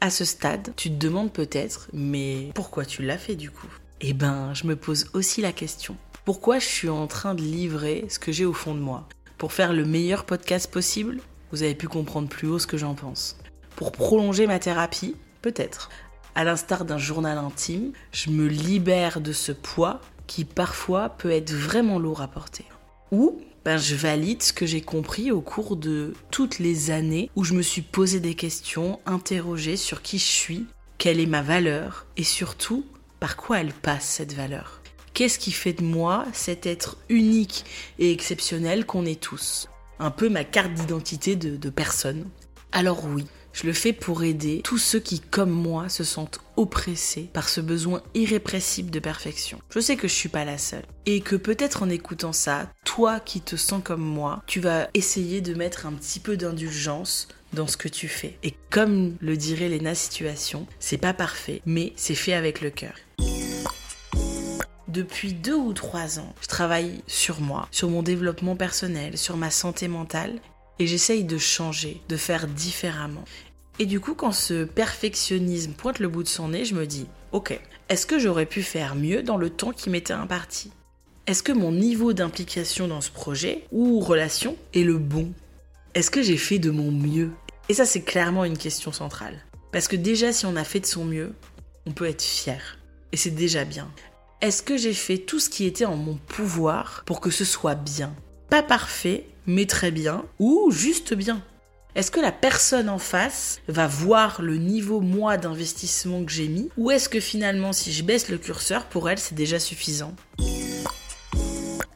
À 0.00 0.10
ce 0.10 0.24
stade, 0.24 0.72
tu 0.76 0.90
te 0.90 0.94
demandes 0.94 1.32
peut-être, 1.32 1.88
mais 1.92 2.50
pourquoi 2.54 2.84
tu 2.84 3.02
l'as 3.02 3.18
fait 3.18 3.34
du 3.34 3.50
coup? 3.50 3.66
Eh 4.00 4.12
ben, 4.12 4.54
je 4.54 4.68
me 4.68 4.76
pose 4.76 5.10
aussi 5.12 5.40
la 5.40 5.52
question. 5.52 5.96
Pourquoi 6.24 6.60
je 6.60 6.66
suis 6.66 6.88
en 6.88 7.08
train 7.08 7.34
de 7.34 7.42
livrer 7.42 8.06
ce 8.08 8.20
que 8.20 8.30
j'ai 8.30 8.44
au 8.44 8.52
fond 8.52 8.74
de 8.74 8.80
moi? 8.80 9.08
Pour 9.38 9.52
faire 9.52 9.72
le 9.72 9.84
meilleur 9.84 10.24
podcast 10.24 10.70
possible? 10.70 11.18
Vous 11.50 11.64
avez 11.64 11.74
pu 11.74 11.88
comprendre 11.88 12.28
plus 12.28 12.46
haut 12.46 12.60
ce 12.60 12.68
que 12.68 12.76
j'en 12.76 12.94
pense. 12.94 13.36
Pour 13.74 13.90
prolonger 13.90 14.46
ma 14.46 14.60
thérapie? 14.60 15.16
Peut-être. 15.42 15.88
À 16.36 16.44
l'instar 16.44 16.84
d'un 16.84 16.98
journal 16.98 17.36
intime, 17.38 17.92
je 18.12 18.30
me 18.30 18.46
libère 18.46 19.20
de 19.20 19.32
ce 19.32 19.50
poids 19.50 20.00
qui 20.28 20.44
parfois 20.44 21.08
peut 21.08 21.32
être 21.32 21.52
vraiment 21.52 21.98
lourd 21.98 22.20
à 22.20 22.28
porter. 22.28 22.64
Ou 23.10 23.40
ben, 23.64 23.76
je 23.76 23.96
valide 23.96 24.42
ce 24.42 24.52
que 24.52 24.66
j'ai 24.66 24.80
compris 24.80 25.32
au 25.32 25.40
cours 25.40 25.76
de 25.76 26.14
toutes 26.30 26.60
les 26.60 26.92
années 26.92 27.28
où 27.34 27.42
je 27.42 27.54
me 27.54 27.62
suis 27.62 27.82
posé 27.82 28.20
des 28.20 28.34
questions, 28.34 29.00
interrogé 29.04 29.76
sur 29.76 30.00
qui 30.02 30.18
je 30.18 30.24
suis, 30.24 30.66
quelle 30.96 31.18
est 31.18 31.26
ma 31.26 31.42
valeur 31.42 32.06
et 32.16 32.22
surtout 32.22 32.86
par 33.18 33.36
quoi 33.36 33.58
elle 33.58 33.72
passe 33.72 34.06
cette 34.06 34.34
valeur. 34.34 34.80
Qu'est-ce 35.12 35.40
qui 35.40 35.50
fait 35.50 35.72
de 35.72 35.82
moi 35.82 36.24
cet 36.32 36.66
être 36.66 36.96
unique 37.08 37.64
et 37.98 38.12
exceptionnel 38.12 38.86
qu'on 38.86 39.04
est 39.04 39.20
tous? 39.20 39.68
Un 39.98 40.12
peu 40.12 40.28
ma 40.28 40.44
carte 40.44 40.74
d'identité 40.74 41.34
de, 41.34 41.56
de 41.56 41.70
personne. 41.70 42.26
Alors 42.70 43.04
oui, 43.04 43.26
je 43.60 43.66
le 43.66 43.72
fais 43.72 43.92
pour 43.92 44.22
aider 44.22 44.60
tous 44.62 44.78
ceux 44.78 45.00
qui, 45.00 45.18
comme 45.18 45.50
moi, 45.50 45.88
se 45.88 46.04
sentent 46.04 46.38
oppressés 46.56 47.28
par 47.32 47.48
ce 47.48 47.60
besoin 47.60 48.02
irrépressible 48.14 48.90
de 48.90 49.00
perfection. 49.00 49.58
Je 49.70 49.80
sais 49.80 49.96
que 49.96 50.06
je 50.06 50.14
suis 50.14 50.28
pas 50.28 50.44
la 50.44 50.58
seule. 50.58 50.84
Et 51.06 51.20
que 51.22 51.34
peut-être 51.34 51.82
en 51.82 51.90
écoutant 51.90 52.32
ça, 52.32 52.70
toi 52.84 53.18
qui 53.18 53.40
te 53.40 53.56
sens 53.56 53.82
comme 53.82 54.04
moi, 54.04 54.44
tu 54.46 54.60
vas 54.60 54.88
essayer 54.94 55.40
de 55.40 55.54
mettre 55.54 55.86
un 55.86 55.92
petit 55.92 56.20
peu 56.20 56.36
d'indulgence 56.36 57.26
dans 57.52 57.66
ce 57.66 57.76
que 57.76 57.88
tu 57.88 58.06
fais. 58.06 58.38
Et 58.44 58.54
comme 58.70 59.16
le 59.20 59.36
dirait 59.36 59.68
Lena 59.68 59.96
Situation, 59.96 60.68
c'est 60.78 60.96
pas 60.96 61.12
parfait, 61.12 61.60
mais 61.66 61.92
c'est 61.96 62.14
fait 62.14 62.34
avec 62.34 62.60
le 62.60 62.70
cœur. 62.70 62.94
Depuis 64.86 65.32
deux 65.32 65.56
ou 65.56 65.72
trois 65.72 66.20
ans, 66.20 66.32
je 66.40 66.46
travaille 66.46 67.02
sur 67.08 67.40
moi, 67.40 67.66
sur 67.72 67.90
mon 67.90 68.04
développement 68.04 68.54
personnel, 68.54 69.18
sur 69.18 69.36
ma 69.36 69.50
santé 69.50 69.88
mentale, 69.88 70.38
et 70.78 70.86
j'essaye 70.86 71.24
de 71.24 71.38
changer, 71.38 72.00
de 72.08 72.16
faire 72.16 72.46
différemment. 72.46 73.24
Et 73.80 73.86
du 73.86 74.00
coup, 74.00 74.14
quand 74.14 74.32
ce 74.32 74.64
perfectionnisme 74.64 75.72
pointe 75.72 76.00
le 76.00 76.08
bout 76.08 76.24
de 76.24 76.28
son 76.28 76.48
nez, 76.48 76.64
je 76.64 76.74
me 76.74 76.84
dis, 76.84 77.06
ok, 77.30 77.60
est-ce 77.88 78.06
que 78.06 78.18
j'aurais 78.18 78.46
pu 78.46 78.62
faire 78.62 78.96
mieux 78.96 79.22
dans 79.22 79.36
le 79.36 79.50
temps 79.50 79.70
qui 79.70 79.88
m'était 79.88 80.12
imparti? 80.12 80.72
Est-ce 81.28 81.44
que 81.44 81.52
mon 81.52 81.70
niveau 81.70 82.12
d'implication 82.12 82.88
dans 82.88 83.00
ce 83.00 83.10
projet 83.10 83.64
ou 83.70 84.00
relation 84.00 84.56
est 84.74 84.82
le 84.82 84.98
bon? 84.98 85.32
Est-ce 85.94 86.10
que 86.10 86.22
j'ai 86.22 86.36
fait 86.36 86.58
de 86.58 86.70
mon 86.70 86.90
mieux? 86.90 87.30
Et 87.68 87.74
ça, 87.74 87.86
c'est 87.86 88.02
clairement 88.02 88.44
une 88.44 88.58
question 88.58 88.90
centrale. 88.90 89.44
Parce 89.70 89.86
que 89.86 89.96
déjà, 89.96 90.32
si 90.32 90.44
on 90.46 90.56
a 90.56 90.64
fait 90.64 90.80
de 90.80 90.86
son 90.86 91.04
mieux, 91.04 91.32
on 91.86 91.92
peut 91.92 92.06
être 92.06 92.22
fier. 92.22 92.78
Et 93.12 93.16
c'est 93.16 93.30
déjà 93.30 93.64
bien. 93.64 93.88
Est-ce 94.40 94.62
que 94.62 94.76
j'ai 94.76 94.94
fait 94.94 95.18
tout 95.18 95.38
ce 95.38 95.50
qui 95.50 95.66
était 95.66 95.84
en 95.84 95.96
mon 95.96 96.16
pouvoir 96.16 97.04
pour 97.06 97.20
que 97.20 97.30
ce 97.30 97.44
soit 97.44 97.74
bien? 97.76 98.12
Pas 98.50 98.62
parfait, 98.62 99.26
mais 99.46 99.66
très 99.66 99.90
bien, 99.90 100.24
ou 100.38 100.70
juste 100.72 101.14
bien? 101.14 101.42
Est-ce 101.94 102.10
que 102.10 102.20
la 102.20 102.32
personne 102.32 102.88
en 102.88 102.98
face 102.98 103.60
va 103.66 103.86
voir 103.86 104.42
le 104.42 104.56
niveau 104.56 105.00
moi 105.00 105.36
d'investissement 105.36 106.24
que 106.24 106.30
j'ai 106.30 106.48
mis? 106.48 106.68
Ou 106.76 106.90
est-ce 106.90 107.08
que 107.08 107.20
finalement 107.20 107.72
si 107.72 107.92
je 107.92 108.04
baisse 108.04 108.28
le 108.28 108.38
curseur 108.38 108.84
pour 108.84 109.08
elle 109.10 109.18
c'est 109.18 109.34
déjà 109.34 109.58
suffisant? 109.58 110.14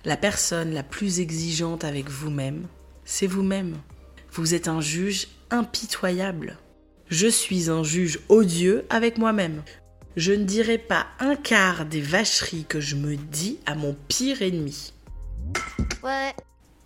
La 0.04 0.16
personne 0.16 0.72
la 0.72 0.82
plus 0.82 1.20
exigeante 1.20 1.84
avec 1.84 2.08
vous-même, 2.08 2.66
c'est 3.04 3.28
vous-même. 3.28 3.76
Vous 4.32 4.54
êtes 4.54 4.66
un 4.66 4.80
juge 4.80 5.28
impitoyable. 5.50 6.56
Je 7.08 7.28
suis 7.28 7.70
un 7.70 7.84
juge 7.84 8.18
odieux 8.28 8.84
avec 8.90 9.18
moi-même. 9.18 9.62
Je 10.16 10.32
ne 10.32 10.44
dirai 10.44 10.78
pas 10.78 11.06
un 11.20 11.36
quart 11.36 11.86
des 11.86 12.00
vacheries 12.00 12.64
que 12.64 12.80
je 12.80 12.96
me 12.96 13.16
dis 13.16 13.60
à 13.66 13.74
mon 13.74 13.94
pire 14.08 14.42
ennemi. 14.42 14.92
Ouais. 16.02 16.34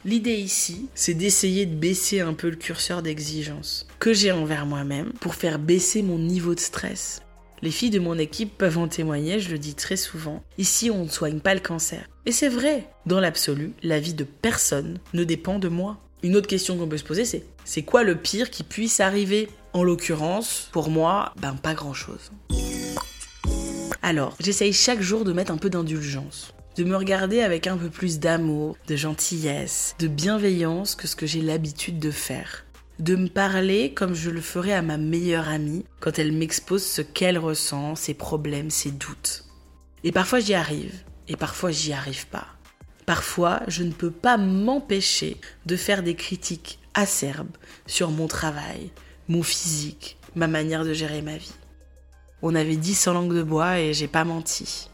L'idée 0.05 0.37
ici, 0.37 0.89
c'est 0.95 1.15
d'essayer 1.15 1.67
de 1.67 1.75
baisser 1.75 2.21
un 2.21 2.35
peu 2.35 2.49
le 2.49 2.57
curseur 2.57 3.03
d'exigence 3.03 3.87
que 3.99 4.13
j'ai 4.13 4.31
envers 4.31 4.67
moi-même 4.67 5.13
pour 5.21 5.35
faire 5.35 5.59
baisser 5.59 6.03
mon 6.03 6.19
niveau 6.19 6.55
de 6.55 6.61
stress. 6.61 7.23
Les 7.63 7.71
filles 7.71 7.91
de 7.91 7.99
mon 7.99 8.19
équipe 8.19 8.57
peuvent 8.57 8.79
en 8.79 8.87
témoigner, 8.87 9.41
je 9.41 9.51
le 9.51 9.59
dis 9.59 9.75
très 9.75 9.97
souvent. 9.97 10.45
Ici, 10.59 10.91
on 10.91 11.05
ne 11.05 11.11
soigne 11.11 11.41
pas 11.41 11.55
le 11.55 11.61
cancer. 11.61 12.09
Et 12.27 12.33
c'est 12.33 12.51
vrai, 12.51 12.89
dans 13.07 13.19
l'absolu, 13.19 13.73
la 13.83 13.99
vie 13.99 14.15
de 14.15 14.25
personne 14.25 14.99
ne 15.15 15.25
dépend 15.25 15.59
de 15.59 15.69
moi. 15.69 15.99
Une 16.23 16.37
autre 16.37 16.49
question 16.49 16.77
qu'on 16.77 16.89
peut 16.89 16.99
se 16.99 17.05
poser, 17.05 17.25
c'est 17.25 17.45
c'est 17.65 17.83
quoi 17.83 18.05
le 18.05 18.17
pire 18.17 18.51
qui 18.51 18.63
puisse 18.63 19.01
arriver? 19.01 19.49
En 19.73 19.83
l'occurrence, 19.83 20.69
pour 20.71 20.89
moi, 20.89 21.35
ben 21.41 21.55
pas 21.55 21.75
grand-chose. 21.75 22.31
Alors, 24.03 24.37
j'essaye 24.39 24.73
chaque 24.73 25.01
jour 25.01 25.25
de 25.25 25.33
mettre 25.33 25.51
un 25.51 25.57
peu 25.57 25.69
d'indulgence 25.69 26.55
de 26.77 26.85
me 26.85 26.97
regarder 26.97 27.41
avec 27.41 27.67
un 27.67 27.77
peu 27.79 27.89
plus 27.89 28.19
d'amour, 28.19 28.77
de 28.87 28.97
gentillesse, 28.97 29.97
de 29.99 30.09
bienveillance 30.09 30.95
que 30.95 31.07
ce 31.07 31.17
que 31.17 31.27
j'ai 31.27 31.41
l'habitude 31.41 31.99
de 31.99 32.11
faire. 32.11 32.65
De 32.99 33.17
me 33.17 33.29
parler 33.29 33.95
comme 33.95 34.15
je 34.15 34.31
le 34.31 34.43
ferais 34.43 34.75
à 34.75 34.83
ma 34.83 34.99
meilleure 34.99 35.49
amie 35.49 35.87
quand 36.01 36.19
elle 36.19 36.33
m'expose 36.33 36.85
ce 36.85 37.01
qu'elle 37.01 37.39
ressent, 37.39 37.95
ses 37.95 38.15
problèmes, 38.15 38.71
ses 38.71 38.91
doutes. 38.91 39.45
Et 40.05 40.13
parfois 40.13 40.41
j'y 40.41 40.55
arrive, 40.55 40.95
et 41.29 41.37
parfois 41.37 41.71
j'y 41.71 41.95
arrive 41.95 42.27
pas. 42.27 42.47
Parfois, 43.07 43.63
je 43.69 43.83
ne 43.83 43.93
peux 43.93 44.11
pas 44.11 44.37
m'empêcher 44.37 45.39
de 45.65 45.77
faire 45.77 46.03
des 46.03 46.15
critiques 46.15 46.81
acerbes 46.93 47.57
sur 47.87 48.11
mon 48.11 48.27
travail, 48.27 48.91
mon 49.29 49.43
physique, 49.43 50.19
ma 50.35 50.49
manière 50.49 50.85
de 50.85 50.93
gérer 50.93 51.23
ma 51.23 51.37
vie. 51.37 51.55
On 52.43 52.55
avait 52.55 52.77
dit 52.77 52.95
sans 52.95 53.15
langue 53.15 53.35
de 53.35 53.43
bois 53.43 53.79
et 53.79 53.95
j'ai 53.95 54.09
pas 54.09 54.25
menti. 54.25 54.91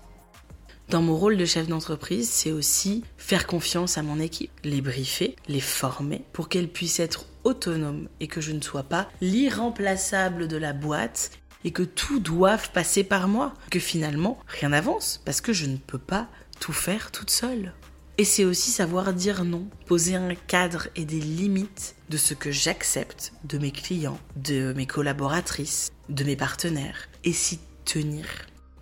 Dans 0.93 1.01
mon 1.01 1.17
rôle 1.17 1.39
de 1.39 1.47
chef 1.47 1.69
d'entreprise, 1.69 2.29
c'est 2.29 2.53
aussi 2.53 3.03
faire 3.17 3.47
confiance 3.47 3.97
à 3.97 4.03
mon 4.03 4.21
équipe, 4.21 4.51
les 4.63 4.83
briefer, 4.83 5.37
les 5.49 5.59
former 5.59 6.23
pour 6.35 6.51
qu'elles 6.51 6.69
puissent 6.69 7.01
être 7.01 7.25
autonomes 7.45 8.11
et 8.21 8.27
que 8.27 8.43
je 8.43 8.53
ne 8.53 8.61
sois 8.61 8.83
pas 8.83 9.09
l'irremplaçable 9.23 10.49
de 10.49 10.59
la 10.59 10.75
boîte 10.75 11.31
et 11.65 11.71
que 11.71 11.83
tout 11.83 12.21
doive 12.21 12.71
passer 12.73 13.05
par 13.05 13.27
moi, 13.27 13.55
que 13.71 13.79
finalement 13.79 14.39
rien 14.47 14.69
n'avance 14.69 15.23
parce 15.25 15.41
que 15.41 15.55
je 15.55 15.65
ne 15.65 15.79
peux 15.79 15.97
pas 15.97 16.29
tout 16.61 16.75
faire 16.75 17.11
toute 17.11 17.31
seule. 17.31 17.73
Et 18.19 18.27
c'est 18.27 18.45
aussi 18.45 18.71
savoir 18.71 19.15
dire 19.15 19.47
non, 19.47 19.69
poser 19.87 20.17
un 20.17 20.35
cadre 20.35 20.89
et 20.95 21.07
des 21.07 21.21
limites 21.21 21.95
de 22.11 22.19
ce 22.19 22.35
que 22.35 22.51
j'accepte 22.51 23.33
de 23.45 23.57
mes 23.57 23.73
clients, 23.73 24.21
de 24.37 24.75
mes 24.75 24.87
collaboratrices, 24.87 25.91
de 26.11 26.25
mes 26.25 26.37
partenaires, 26.37 27.09
et 27.25 27.33
s'y 27.33 27.61
tenir. 27.87 28.27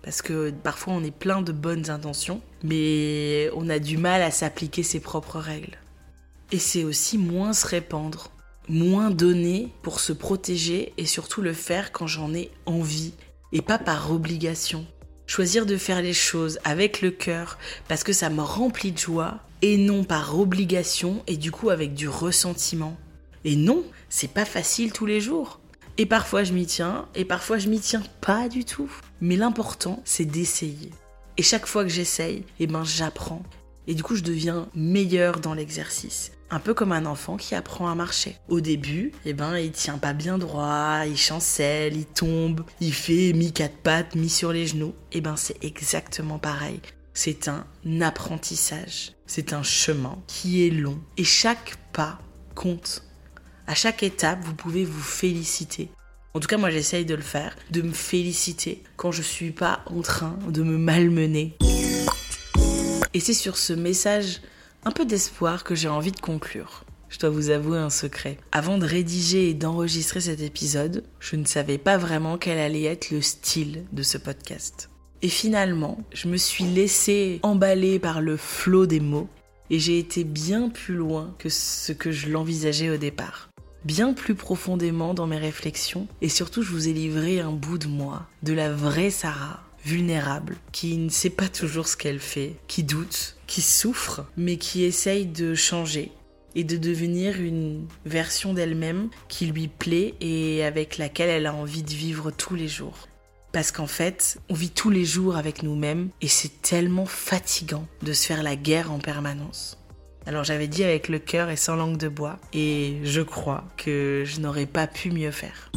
Parce 0.02 0.22
que 0.22 0.50
parfois 0.50 0.94
on 0.94 1.04
est 1.04 1.10
plein 1.10 1.42
de 1.42 1.52
bonnes 1.52 1.90
intentions, 1.90 2.40
mais 2.62 3.50
on 3.54 3.68
a 3.68 3.78
du 3.78 3.98
mal 3.98 4.22
à 4.22 4.30
s'appliquer 4.30 4.82
ses 4.82 5.00
propres 5.00 5.38
règles. 5.38 5.78
Et 6.52 6.58
c'est 6.58 6.84
aussi 6.84 7.18
moins 7.18 7.52
se 7.52 7.66
répandre, 7.66 8.30
moins 8.68 9.10
donner 9.10 9.72
pour 9.82 10.00
se 10.00 10.12
protéger 10.12 10.92
et 10.96 11.06
surtout 11.06 11.42
le 11.42 11.52
faire 11.52 11.92
quand 11.92 12.06
j'en 12.06 12.34
ai 12.34 12.50
envie 12.66 13.12
et 13.52 13.62
pas 13.62 13.78
par 13.78 14.10
obligation. 14.10 14.86
Choisir 15.26 15.64
de 15.64 15.76
faire 15.76 16.02
les 16.02 16.12
choses 16.12 16.58
avec 16.64 17.02
le 17.02 17.10
cœur 17.10 17.58
parce 17.86 18.02
que 18.02 18.12
ça 18.12 18.30
me 18.30 18.42
remplit 18.42 18.92
de 18.92 18.98
joie 18.98 19.38
et 19.62 19.76
non 19.76 20.02
par 20.02 20.38
obligation 20.38 21.22
et 21.26 21.36
du 21.36 21.52
coup 21.52 21.70
avec 21.70 21.94
du 21.94 22.08
ressentiment. 22.08 22.96
Et 23.44 23.56
non, 23.56 23.84
c'est 24.08 24.32
pas 24.32 24.44
facile 24.44 24.92
tous 24.92 25.06
les 25.06 25.20
jours. 25.20 25.60
Et 25.98 26.06
parfois 26.06 26.44
je 26.44 26.52
m'y 26.52 26.66
tiens, 26.66 27.08
et 27.14 27.24
parfois 27.24 27.58
je 27.58 27.68
m'y 27.68 27.80
tiens 27.80 28.02
pas 28.20 28.48
du 28.48 28.64
tout. 28.64 28.90
Mais 29.20 29.36
l'important, 29.36 30.00
c'est 30.04 30.24
d'essayer. 30.24 30.90
Et 31.36 31.42
chaque 31.42 31.66
fois 31.66 31.84
que 31.84 31.90
j'essaye, 31.90 32.44
eh 32.58 32.66
ben 32.66 32.84
j'apprends. 32.84 33.42
Et 33.86 33.94
du 33.94 34.02
coup, 34.02 34.14
je 34.14 34.22
deviens 34.22 34.68
meilleur 34.74 35.40
dans 35.40 35.54
l'exercice. 35.54 36.32
Un 36.50 36.60
peu 36.60 36.74
comme 36.74 36.92
un 36.92 37.06
enfant 37.06 37.36
qui 37.36 37.54
apprend 37.54 37.88
à 37.88 37.94
marcher. 37.94 38.36
Au 38.48 38.60
début, 38.60 39.12
eh 39.24 39.32
ben, 39.32 39.56
il 39.56 39.72
tient 39.72 39.98
pas 39.98 40.12
bien 40.12 40.36
droit, 40.36 41.02
il 41.06 41.16
chancelle, 41.16 41.96
il 41.96 42.06
tombe, 42.06 42.64
il 42.80 42.92
fait 42.92 43.32
mi 43.32 43.52
quatre 43.52 43.78
pattes, 43.78 44.16
mi 44.16 44.28
sur 44.28 44.52
les 44.52 44.66
genoux. 44.66 44.94
Eh 45.12 45.20
ben, 45.20 45.36
c'est 45.36 45.64
exactement 45.64 46.38
pareil. 46.38 46.80
C'est 47.14 47.48
un 47.48 47.64
apprentissage. 48.00 49.12
C'est 49.26 49.52
un 49.52 49.62
chemin 49.62 50.18
qui 50.26 50.66
est 50.66 50.70
long. 50.70 51.00
Et 51.16 51.24
chaque 51.24 51.76
pas 51.92 52.18
compte. 52.54 53.04
À 53.70 53.74
chaque 53.74 54.02
étape, 54.02 54.40
vous 54.42 54.54
pouvez 54.56 54.84
vous 54.84 55.00
féliciter. 55.00 55.90
En 56.34 56.40
tout 56.40 56.48
cas, 56.48 56.56
moi, 56.56 56.70
j'essaye 56.70 57.04
de 57.04 57.14
le 57.14 57.22
faire, 57.22 57.54
de 57.70 57.82
me 57.82 57.92
féliciter 57.92 58.82
quand 58.96 59.12
je 59.12 59.22
suis 59.22 59.52
pas 59.52 59.84
en 59.86 60.00
train 60.00 60.36
de 60.48 60.64
me 60.64 60.76
malmener. 60.76 61.56
Et 63.14 63.20
c'est 63.20 63.32
sur 63.32 63.56
ce 63.56 63.72
message 63.72 64.40
un 64.84 64.90
peu 64.90 65.04
d'espoir 65.04 65.62
que 65.62 65.76
j'ai 65.76 65.86
envie 65.86 66.10
de 66.10 66.18
conclure. 66.18 66.84
je 67.10 67.20
dois 67.20 67.30
vous 67.30 67.50
avouer 67.50 67.78
un 67.78 67.90
secret. 67.90 68.38
Avant 68.50 68.76
de 68.76 68.84
rédiger 68.84 69.50
et 69.50 69.54
d'enregistrer 69.54 70.20
cet 70.20 70.40
épisode, 70.40 71.04
je 71.20 71.36
ne 71.36 71.44
savais 71.44 71.78
pas 71.78 71.96
vraiment 71.96 72.38
quel 72.38 72.58
allait 72.58 72.82
être 72.82 73.12
le 73.12 73.22
style 73.22 73.84
de 73.92 74.02
ce 74.02 74.18
podcast. 74.18 74.90
Et 75.22 75.28
finalement, 75.28 76.02
je 76.12 76.26
me 76.26 76.38
suis 76.38 76.64
laissé 76.64 77.38
emballer 77.44 78.00
par 78.00 78.20
le 78.20 78.36
flot 78.36 78.86
des 78.86 78.98
mots 78.98 79.28
et 79.70 79.78
j'ai 79.78 80.00
été 80.00 80.24
bien 80.24 80.70
plus 80.70 80.96
loin 80.96 81.36
que 81.38 81.48
ce 81.48 81.92
que 81.92 82.10
je 82.10 82.30
l'envisageais 82.30 82.90
au 82.90 82.96
départ. 82.96 83.49
Bien 83.84 84.12
plus 84.12 84.34
profondément 84.34 85.14
dans 85.14 85.26
mes 85.26 85.38
réflexions 85.38 86.06
et 86.20 86.28
surtout 86.28 86.62
je 86.62 86.70
vous 86.70 86.88
ai 86.88 86.92
livré 86.92 87.40
un 87.40 87.52
bout 87.52 87.78
de 87.78 87.86
moi, 87.86 88.26
de 88.42 88.52
la 88.52 88.70
vraie 88.70 89.10
Sarah, 89.10 89.62
vulnérable, 89.86 90.58
qui 90.70 90.98
ne 90.98 91.08
sait 91.08 91.30
pas 91.30 91.48
toujours 91.48 91.88
ce 91.88 91.96
qu'elle 91.96 92.20
fait, 92.20 92.56
qui 92.68 92.82
doute, 92.82 93.36
qui 93.46 93.62
souffre, 93.62 94.26
mais 94.36 94.58
qui 94.58 94.84
essaye 94.84 95.24
de 95.24 95.54
changer 95.54 96.12
et 96.54 96.64
de 96.64 96.76
devenir 96.76 97.40
une 97.40 97.86
version 98.04 98.52
d'elle-même 98.52 99.08
qui 99.28 99.46
lui 99.46 99.68
plaît 99.68 100.14
et 100.20 100.62
avec 100.62 100.98
laquelle 100.98 101.30
elle 101.30 101.46
a 101.46 101.54
envie 101.54 101.82
de 101.82 101.90
vivre 101.90 102.30
tous 102.30 102.56
les 102.56 102.68
jours. 102.68 103.08
Parce 103.52 103.72
qu'en 103.72 103.86
fait, 103.86 104.38
on 104.50 104.54
vit 104.54 104.70
tous 104.70 104.90
les 104.90 105.04
jours 105.06 105.36
avec 105.36 105.62
nous-mêmes 105.62 106.10
et 106.20 106.28
c'est 106.28 106.60
tellement 106.60 107.06
fatigant 107.06 107.86
de 108.02 108.12
se 108.12 108.26
faire 108.26 108.42
la 108.42 108.56
guerre 108.56 108.92
en 108.92 108.98
permanence. 108.98 109.79
Alors 110.26 110.44
j'avais 110.44 110.68
dit 110.68 110.84
avec 110.84 111.08
le 111.08 111.18
cœur 111.18 111.50
et 111.50 111.56
sans 111.56 111.76
langue 111.76 111.96
de 111.96 112.08
bois 112.08 112.38
et 112.52 112.98
je 113.04 113.20
crois 113.20 113.64
que 113.76 114.24
je 114.26 114.40
n'aurais 114.40 114.66
pas 114.66 114.86
pu 114.86 115.10
mieux 115.10 115.30
faire. 115.30 115.70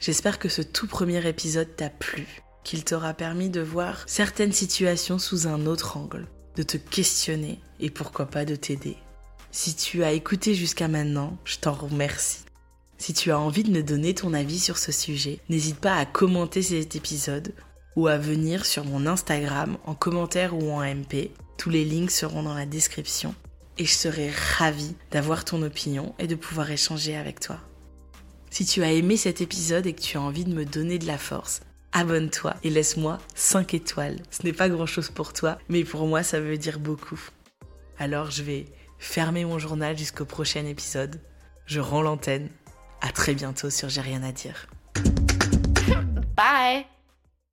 J'espère 0.00 0.38
que 0.38 0.50
ce 0.50 0.60
tout 0.60 0.86
premier 0.86 1.26
épisode 1.26 1.74
t'a 1.76 1.88
plu, 1.88 2.26
qu'il 2.62 2.84
t'aura 2.84 3.14
permis 3.14 3.48
de 3.48 3.62
voir 3.62 4.04
certaines 4.06 4.52
situations 4.52 5.18
sous 5.18 5.46
un 5.46 5.66
autre 5.66 5.96
angle, 5.96 6.26
de 6.56 6.62
te 6.62 6.76
questionner 6.76 7.58
et 7.80 7.88
pourquoi 7.90 8.26
pas 8.26 8.44
de 8.44 8.54
t'aider. 8.54 8.96
Si 9.50 9.74
tu 9.74 10.04
as 10.04 10.12
écouté 10.12 10.54
jusqu'à 10.54 10.88
maintenant, 10.88 11.38
je 11.44 11.56
t'en 11.56 11.72
remercie. 11.72 12.44
Si 12.98 13.14
tu 13.14 13.30
as 13.30 13.38
envie 13.38 13.64
de 13.64 13.70
me 13.70 13.82
donner 13.82 14.14
ton 14.14 14.34
avis 14.34 14.58
sur 14.58 14.78
ce 14.78 14.92
sujet, 14.92 15.40
n'hésite 15.48 15.78
pas 15.78 15.96
à 15.96 16.06
commenter 16.06 16.62
cet 16.62 16.96
épisode 16.96 17.54
ou 17.96 18.06
à 18.08 18.18
venir 18.18 18.66
sur 18.66 18.84
mon 18.84 19.06
Instagram 19.06 19.78
en 19.84 19.94
commentaire 19.94 20.54
ou 20.54 20.70
en 20.70 20.80
MP. 20.80 21.30
Tous 21.56 21.70
les 21.70 21.84
links 21.84 22.10
seront 22.10 22.42
dans 22.42 22.54
la 22.54 22.66
description 22.66 23.34
et 23.78 23.84
je 23.84 23.94
serai 23.94 24.30
ravie 24.58 24.94
d'avoir 25.10 25.44
ton 25.44 25.62
opinion 25.62 26.14
et 26.18 26.26
de 26.26 26.34
pouvoir 26.34 26.70
échanger 26.70 27.16
avec 27.16 27.40
toi. 27.40 27.58
Si 28.50 28.64
tu 28.64 28.82
as 28.82 28.92
aimé 28.92 29.16
cet 29.16 29.40
épisode 29.40 29.86
et 29.86 29.94
que 29.94 30.00
tu 30.00 30.16
as 30.16 30.20
envie 30.20 30.44
de 30.44 30.54
me 30.54 30.64
donner 30.64 30.98
de 30.98 31.06
la 31.06 31.18
force, 31.18 31.60
abonne-toi 31.92 32.54
et 32.62 32.70
laisse-moi 32.70 33.18
5 33.34 33.74
étoiles. 33.74 34.20
Ce 34.30 34.42
n'est 34.44 34.52
pas 34.52 34.68
grand-chose 34.68 35.10
pour 35.10 35.32
toi, 35.32 35.58
mais 35.68 35.84
pour 35.84 36.06
moi 36.06 36.22
ça 36.22 36.40
veut 36.40 36.58
dire 36.58 36.78
beaucoup. 36.78 37.20
Alors 37.98 38.30
je 38.30 38.42
vais 38.42 38.66
fermer 38.98 39.44
mon 39.44 39.58
journal 39.58 39.98
jusqu'au 39.98 40.24
prochain 40.24 40.64
épisode. 40.66 41.20
Je 41.66 41.80
rends 41.80 42.02
l'antenne 42.02 42.48
à 43.00 43.10
très 43.10 43.34
bientôt 43.34 43.70
sur 43.70 43.88
J'ai 43.88 44.00
rien 44.00 44.22
à 44.22 44.32
dire. 44.32 44.66
Bye. 46.36 46.93